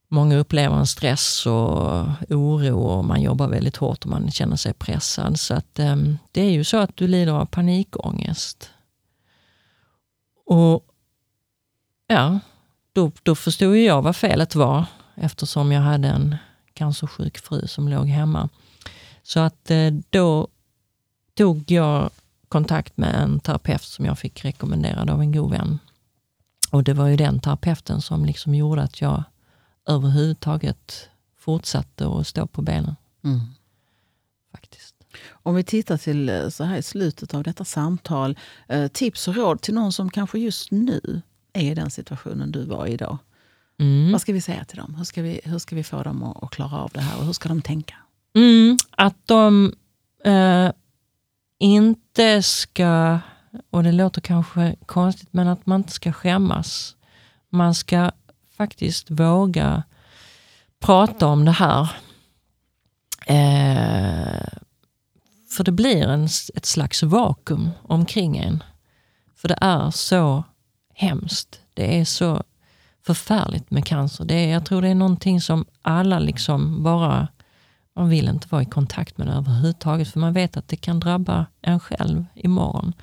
många 0.09 0.37
upplever 0.37 0.75
en 0.75 0.87
stress 0.87 1.45
och 1.45 2.05
oro 2.29 2.77
och 2.77 3.05
man 3.05 3.21
jobbar 3.21 3.47
väldigt 3.47 3.77
hårt 3.77 4.05
och 4.05 4.11
man 4.11 4.31
känner 4.31 4.55
sig 4.55 4.73
pressad. 4.73 5.39
Så 5.39 5.53
att, 5.53 5.79
ehm, 5.79 6.17
det 6.31 6.41
är 6.41 6.51
ju 6.51 6.63
så 6.63 6.77
att 6.77 6.97
du 6.97 7.07
lider 7.07 7.33
av 7.33 7.45
panikångest. 7.45 8.69
Och 10.45 10.85
ja, 12.07 12.39
då, 12.93 13.11
då 13.23 13.35
förstod 13.35 13.77
jag 13.77 14.01
vad 14.01 14.15
felet 14.15 14.55
var 14.55 14.85
eftersom 15.15 15.71
jag 15.71 15.81
hade 15.81 16.07
en 16.07 16.35
cancersjuk 16.73 17.37
fru 17.37 17.67
som 17.67 17.87
låg 17.87 18.07
hemma. 18.07 18.49
Så 19.27 19.39
att 19.39 19.71
eh, 19.71 19.93
då 20.09 20.47
tog 21.33 21.71
jag 21.71 22.09
kontakt 22.47 22.97
med 22.97 23.15
en 23.15 23.39
terapeut 23.39 23.83
som 23.83 24.05
jag 24.05 24.19
fick 24.19 24.45
rekommenderad 24.45 25.09
av 25.09 25.21
en 25.21 25.31
god 25.31 25.51
vän. 25.51 25.79
Och 26.71 26.83
det 26.83 26.93
var 26.93 27.07
ju 27.07 27.15
den 27.15 27.39
terapeuten 27.39 28.01
som 28.01 28.25
liksom 28.25 28.55
gjorde 28.55 28.81
att 28.81 29.01
jag 29.01 29.23
överhuvudtaget 29.85 31.09
fortsatte 31.37 32.07
att 32.07 32.27
stå 32.27 32.47
på 32.47 32.61
benen. 32.61 32.95
Mm. 33.23 33.39
Om 35.29 35.55
vi 35.55 35.63
tittar 35.63 35.97
till 35.97 36.29
eh, 36.29 36.49
så 36.49 36.63
här 36.63 36.77
i 36.77 36.83
slutet 36.83 37.33
av 37.33 37.43
detta 37.43 37.65
samtal. 37.65 38.37
Eh, 38.67 38.87
tips 38.87 39.27
och 39.27 39.35
råd 39.35 39.61
till 39.61 39.73
någon 39.73 39.93
som 39.93 40.09
kanske 40.09 40.39
just 40.39 40.71
nu 40.71 41.21
är 41.53 41.71
i 41.71 41.75
den 41.75 41.91
situationen 41.91 42.51
du 42.51 42.65
var 42.65 42.87
i 42.87 42.91
idag. 42.91 43.17
Mm. 43.79 44.11
Vad 44.11 44.21
ska 44.21 44.33
vi 44.33 44.41
säga 44.41 44.65
till 44.65 44.77
dem? 44.77 44.95
Hur 44.95 45.03
ska 45.03 45.21
vi, 45.21 45.41
hur 45.43 45.59
ska 45.59 45.75
vi 45.75 45.83
få 45.83 46.03
dem 46.03 46.23
att, 46.23 46.43
att 46.43 46.51
klara 46.51 46.77
av 46.77 46.91
det 46.93 47.01
här 47.01 47.17
och 47.19 47.25
hur 47.25 47.33
ska 47.33 47.49
de 47.49 47.61
tänka? 47.61 47.95
Mm, 48.35 48.77
att 48.91 49.27
de 49.27 49.73
eh, 50.23 50.71
inte 51.59 52.43
ska, 52.43 53.19
och 53.69 53.83
det 53.83 53.91
låter 53.91 54.21
kanske 54.21 54.75
konstigt, 54.85 55.29
men 55.31 55.47
att 55.47 55.65
man 55.65 55.79
inte 55.79 55.93
ska 55.93 56.13
skämmas. 56.13 56.95
Man 57.49 57.75
ska 57.75 58.11
faktiskt 58.57 59.11
våga 59.11 59.83
prata 60.79 61.27
om 61.27 61.45
det 61.45 61.51
här. 61.51 61.89
Eh, 63.25 64.47
för 65.49 65.63
det 65.63 65.71
blir 65.71 66.07
en, 66.07 66.23
ett 66.55 66.65
slags 66.65 67.03
vakuum 67.03 67.69
omkring 67.83 68.37
en. 68.37 68.63
För 69.35 69.47
det 69.47 69.57
är 69.61 69.91
så 69.91 70.43
hemskt. 70.93 71.61
Det 71.73 71.99
är 71.99 72.05
så 72.05 72.43
förfärligt 73.05 73.71
med 73.71 73.85
cancer. 73.85 74.25
Det 74.25 74.35
är, 74.35 74.53
jag 74.53 74.65
tror 74.65 74.81
det 74.81 74.87
är 74.87 74.95
någonting 74.95 75.41
som 75.41 75.65
alla 75.81 76.19
liksom 76.19 76.83
bara... 76.83 77.27
Man 77.97 78.09
vill 78.09 78.27
inte 78.27 78.47
vara 78.49 78.61
i 78.61 78.65
kontakt 78.65 79.17
med 79.17 79.27
det 79.27 79.33
överhuvudtaget 79.33 80.07
för 80.07 80.19
man 80.19 80.33
vet 80.33 80.57
att 80.57 80.67
det 80.67 80.75
kan 80.75 80.99
drabba 80.99 81.45
en 81.61 81.79
själv 81.79 82.25
imorgon. 82.35 82.93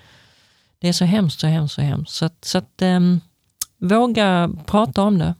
Det 0.78 0.88
är 0.88 0.92
så 0.92 1.04
hemskt, 1.04 1.40
så 1.40 1.46
hemskt, 1.46 1.74
så 1.74 1.80
hemskt. 1.80 2.14
Så 2.14 2.24
att, 2.24 2.44
så 2.44 2.59
att 2.59 2.83
um, 2.83 3.20
våga 3.78 4.50
prata 4.66 5.02
om 5.02 5.18
det. 5.18 5.35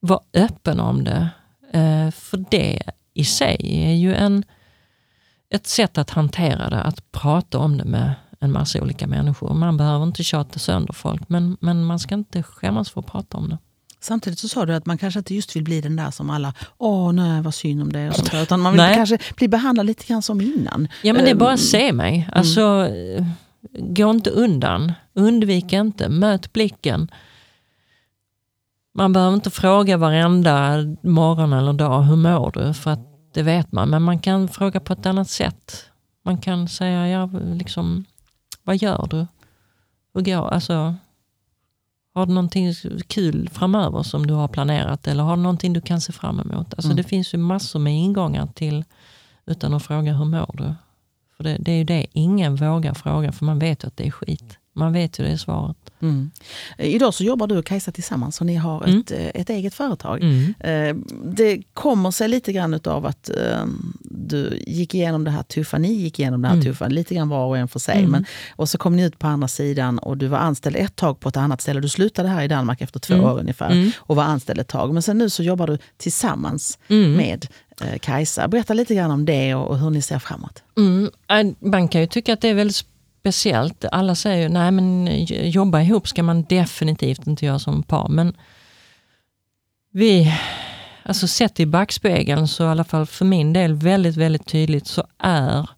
Var 0.00 0.20
öppen 0.34 0.80
om 0.80 1.04
det. 1.04 1.28
Uh, 1.74 2.10
för 2.10 2.44
det 2.50 2.82
i 3.14 3.24
sig 3.24 3.56
är 3.60 3.94
ju 3.94 4.14
en, 4.14 4.44
ett 5.50 5.66
sätt 5.66 5.98
att 5.98 6.10
hantera 6.10 6.70
det, 6.70 6.82
att 6.82 7.12
prata 7.12 7.58
om 7.58 7.76
det 7.78 7.84
med 7.84 8.14
en 8.40 8.52
massa 8.52 8.82
olika 8.82 9.06
människor. 9.06 9.54
Man 9.54 9.76
behöver 9.76 10.04
inte 10.04 10.24
tjata 10.24 10.58
sönder 10.58 10.92
folk, 10.92 11.28
men, 11.28 11.56
men 11.60 11.84
man 11.84 11.98
ska 11.98 12.14
inte 12.14 12.42
skämmas 12.42 12.90
för 12.90 13.00
att 13.00 13.06
prata 13.06 13.38
om 13.38 13.48
det. 13.48 13.58
Samtidigt 14.04 14.38
så 14.38 14.48
sa 14.48 14.66
du 14.66 14.74
att 14.74 14.86
man 14.86 14.98
kanske 14.98 15.18
inte 15.18 15.34
just 15.34 15.56
vill 15.56 15.64
bli 15.64 15.80
den 15.80 15.96
där 15.96 16.10
som 16.10 16.30
alla, 16.30 16.54
åh 16.78 17.12
nej 17.12 17.42
vad 17.42 17.54
synd 17.54 17.82
om 17.82 17.92
det. 17.92 18.08
Och 18.08 18.14
sånt 18.14 18.30
där, 18.30 18.42
utan 18.42 18.60
man 18.60 18.72
vill 18.72 18.82
nej. 18.82 18.94
kanske 18.94 19.18
bli 19.36 19.48
behandlad 19.48 19.86
lite 19.86 20.04
grann 20.04 20.22
som 20.22 20.40
innan. 20.40 20.88
Ja 21.02 21.12
men 21.12 21.24
det 21.24 21.30
är 21.30 21.34
bara 21.34 21.52
att 21.52 21.60
se 21.60 21.92
mig. 21.92 22.14
Mm. 22.14 22.30
Alltså, 22.32 22.60
mm. 22.60 23.24
Gå 23.72 24.10
inte 24.10 24.30
undan, 24.30 24.92
undvik 25.14 25.72
inte, 25.72 26.08
möt 26.08 26.52
blicken. 26.52 27.10
Man 28.94 29.12
behöver 29.12 29.34
inte 29.34 29.50
fråga 29.50 29.96
varenda 29.96 30.76
morgon 31.02 31.52
eller 31.52 31.72
dag, 31.72 32.02
hur 32.02 32.16
mår 32.16 32.50
du? 32.54 32.74
För 32.74 32.90
att 32.90 33.32
det 33.34 33.42
vet 33.42 33.72
man, 33.72 33.90
men 33.90 34.02
man 34.02 34.18
kan 34.18 34.48
fråga 34.48 34.80
på 34.80 34.92
ett 34.92 35.06
annat 35.06 35.30
sätt. 35.30 35.84
Man 36.24 36.38
kan 36.38 36.68
säga, 36.68 37.08
ja, 37.08 37.30
liksom, 37.54 38.04
vad 38.62 38.76
gör 38.76 39.06
du? 39.10 39.26
Hur 40.14 40.20
går, 40.20 40.48
alltså, 40.48 40.94
har 42.14 42.26
du 42.26 42.32
någonting 42.32 42.74
kul 43.06 43.48
framöver 43.52 44.02
som 44.02 44.26
du 44.26 44.34
har 44.34 44.48
planerat 44.48 45.06
eller 45.06 45.22
har 45.22 45.36
du 45.36 45.42
någonting 45.42 45.72
du 45.72 45.80
kan 45.80 46.00
se 46.00 46.12
fram 46.12 46.40
emot? 46.40 46.74
Alltså, 46.74 46.88
mm. 46.88 46.96
Det 46.96 47.02
finns 47.02 47.34
ju 47.34 47.38
massor 47.38 47.78
med 47.78 47.92
ingångar 47.92 48.46
till 48.46 48.84
utan 49.46 49.74
att 49.74 49.82
fråga 49.82 50.12
hur 50.12 50.24
mår 50.24 50.54
du? 50.56 50.74
För 51.36 51.44
det, 51.44 51.56
det 51.60 51.72
är 51.72 51.76
ju 51.76 51.84
det 51.84 52.06
ingen 52.12 52.56
vågar 52.56 52.94
fråga 52.94 53.32
för 53.32 53.44
man 53.44 53.58
vet 53.58 53.84
ju 53.84 53.88
att 53.88 53.96
det 53.96 54.06
är 54.06 54.10
skit. 54.10 54.58
Man 54.72 54.92
vet 54.92 55.18
ju 55.18 55.24
det 55.24 55.30
är 55.30 55.36
svaret. 55.36 55.83
Mm. 56.04 56.30
Idag 56.78 57.14
så 57.14 57.24
jobbar 57.24 57.46
du 57.46 57.58
och 57.58 57.66
Kajsa 57.66 57.92
tillsammans 57.92 58.40
och 58.40 58.46
ni 58.46 58.54
har 58.54 58.84
mm. 58.84 59.00
ett, 59.00 59.10
eh, 59.10 59.26
ett 59.26 59.50
eget 59.50 59.74
företag. 59.74 60.22
Mm. 60.22 60.54
Eh, 60.60 60.96
det 61.24 61.62
kommer 61.74 62.10
sig 62.10 62.28
lite 62.28 62.52
grann 62.52 62.80
av 62.84 63.06
att 63.06 63.30
eh, 63.30 63.66
du 64.00 64.62
gick 64.66 64.94
igenom 64.94 65.24
det 65.24 65.30
här 65.30 65.42
tuffa, 65.42 65.78
ni 65.78 65.92
gick 65.92 66.18
igenom 66.18 66.42
det 66.42 66.48
här 66.48 66.54
mm. 66.54 66.64
tuffa, 66.64 66.88
lite 66.88 67.14
grann 67.14 67.28
var 67.28 67.46
och 67.46 67.58
en 67.58 67.68
för 67.68 67.78
sig. 67.78 67.98
Mm. 67.98 68.10
Men, 68.10 68.24
och 68.56 68.68
så 68.68 68.78
kom 68.78 68.96
ni 68.96 69.04
ut 69.04 69.18
på 69.18 69.26
andra 69.26 69.48
sidan 69.48 69.98
och 69.98 70.16
du 70.16 70.26
var 70.26 70.38
anställd 70.38 70.76
ett 70.76 70.96
tag 70.96 71.20
på 71.20 71.28
ett 71.28 71.36
annat 71.36 71.60
ställe. 71.60 71.80
Du 71.80 71.88
slutade 71.88 72.28
här 72.28 72.42
i 72.42 72.48
Danmark 72.48 72.80
efter 72.80 73.00
två 73.00 73.14
mm. 73.14 73.26
år 73.26 73.38
ungefär 73.38 73.92
och 73.96 74.16
var 74.16 74.24
anställd 74.24 74.60
ett 74.60 74.68
tag. 74.68 74.94
Men 74.94 75.02
sen 75.02 75.18
nu 75.18 75.30
så 75.30 75.42
jobbar 75.42 75.66
du 75.66 75.78
tillsammans 75.96 76.78
med 77.16 77.46
Kajsa. 78.00 78.48
Berätta 78.48 78.74
lite 78.74 78.94
grann 78.94 79.10
om 79.10 79.24
det 79.24 79.54
och 79.54 79.78
hur 79.78 79.90
ni 79.90 80.02
ser 80.02 80.18
framåt. 80.18 80.62
Man 81.60 81.88
kan 81.88 82.00
ju 82.00 82.06
tycka 82.06 82.32
att 82.32 82.40
det 82.40 82.48
är 82.48 82.54
väldigt 82.54 82.76
speciellt. 83.24 83.84
Alla 83.92 84.14
säger 84.14 84.42
ju, 84.42 84.48
nej 84.48 84.70
men 84.70 85.08
jobba 85.50 85.80
ihop 85.80 86.08
ska 86.08 86.22
man 86.22 86.42
definitivt 86.42 87.26
inte 87.26 87.46
göra 87.46 87.58
som 87.58 87.82
par. 87.82 88.08
Men 88.08 88.36
vi, 89.92 90.34
alltså 91.02 91.28
sett 91.28 91.60
i 91.60 91.66
backspegeln 91.66 92.48
så 92.48 92.64
i 92.64 92.66
alla 92.66 92.84
fall 92.84 93.06
för 93.06 93.24
min 93.24 93.52
del 93.52 93.74
väldigt, 93.74 94.16
väldigt 94.16 94.46
tydligt 94.46 94.86
så 94.86 95.06
är 95.18 95.70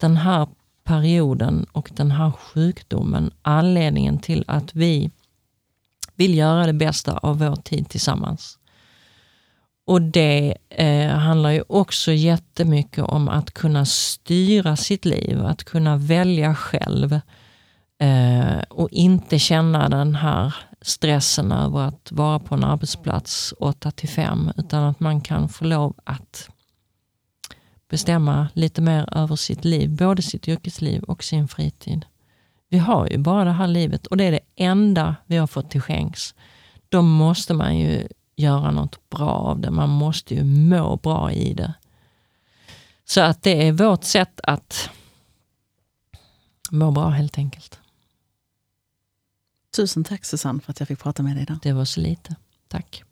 den 0.00 0.16
här 0.16 0.48
perioden 0.84 1.66
och 1.72 1.90
den 1.94 2.10
här 2.10 2.30
sjukdomen 2.30 3.30
anledningen 3.42 4.18
till 4.18 4.44
att 4.46 4.74
vi 4.74 5.10
vill 6.14 6.34
göra 6.34 6.66
det 6.66 6.72
bästa 6.72 7.18
av 7.18 7.38
vår 7.38 7.56
tid 7.56 7.88
tillsammans. 7.88 8.57
Och 9.88 10.02
det 10.02 10.54
eh, 10.68 11.08
handlar 11.08 11.50
ju 11.50 11.62
också 11.68 12.12
jättemycket 12.12 13.04
om 13.04 13.28
att 13.28 13.50
kunna 13.50 13.84
styra 13.84 14.76
sitt 14.76 15.04
liv, 15.04 15.44
att 15.44 15.64
kunna 15.64 15.96
välja 15.96 16.54
själv 16.54 17.20
eh, 17.98 18.58
och 18.68 18.88
inte 18.90 19.38
känna 19.38 19.88
den 19.88 20.14
här 20.14 20.54
stressen 20.80 21.52
över 21.52 21.80
att 21.80 22.12
vara 22.12 22.38
på 22.38 22.54
en 22.54 22.64
arbetsplats 22.64 23.54
8 23.58 23.90
till 23.90 24.08
5, 24.08 24.50
utan 24.56 24.84
att 24.84 25.00
man 25.00 25.20
kan 25.20 25.48
få 25.48 25.64
lov 25.64 25.94
att 26.04 26.50
bestämma 27.90 28.48
lite 28.54 28.80
mer 28.80 29.08
över 29.16 29.36
sitt 29.36 29.64
liv, 29.64 29.90
både 29.90 30.22
sitt 30.22 30.48
yrkesliv 30.48 31.02
och 31.02 31.24
sin 31.24 31.48
fritid. 31.48 32.04
Vi 32.68 32.78
har 32.78 33.06
ju 33.06 33.18
bara 33.18 33.44
det 33.44 33.52
här 33.52 33.68
livet 33.68 34.06
och 34.06 34.16
det 34.16 34.24
är 34.24 34.32
det 34.32 34.40
enda 34.56 35.16
vi 35.26 35.36
har 35.36 35.46
fått 35.46 35.70
till 35.70 35.80
skänks. 35.80 36.34
Då 36.88 37.02
måste 37.02 37.54
man 37.54 37.78
ju 37.78 38.08
göra 38.38 38.70
något 38.70 39.08
bra 39.10 39.30
av 39.30 39.60
det. 39.60 39.70
Man 39.70 39.88
måste 39.88 40.34
ju 40.34 40.44
må 40.44 40.96
bra 40.96 41.32
i 41.32 41.54
det. 41.54 41.74
Så 43.04 43.20
att 43.20 43.42
det 43.42 43.68
är 43.68 43.72
vårt 43.72 44.04
sätt 44.04 44.40
att 44.42 44.90
må 46.70 46.90
bra 46.90 47.08
helt 47.08 47.38
enkelt. 47.38 47.78
Tusen 49.76 50.04
tack 50.04 50.24
Susanne 50.24 50.60
för 50.60 50.70
att 50.70 50.80
jag 50.80 50.88
fick 50.88 50.98
prata 50.98 51.22
med 51.22 51.36
dig 51.36 51.42
idag. 51.42 51.58
Det 51.62 51.72
var 51.72 51.84
så 51.84 52.00
lite. 52.00 52.36
Tack. 52.68 53.04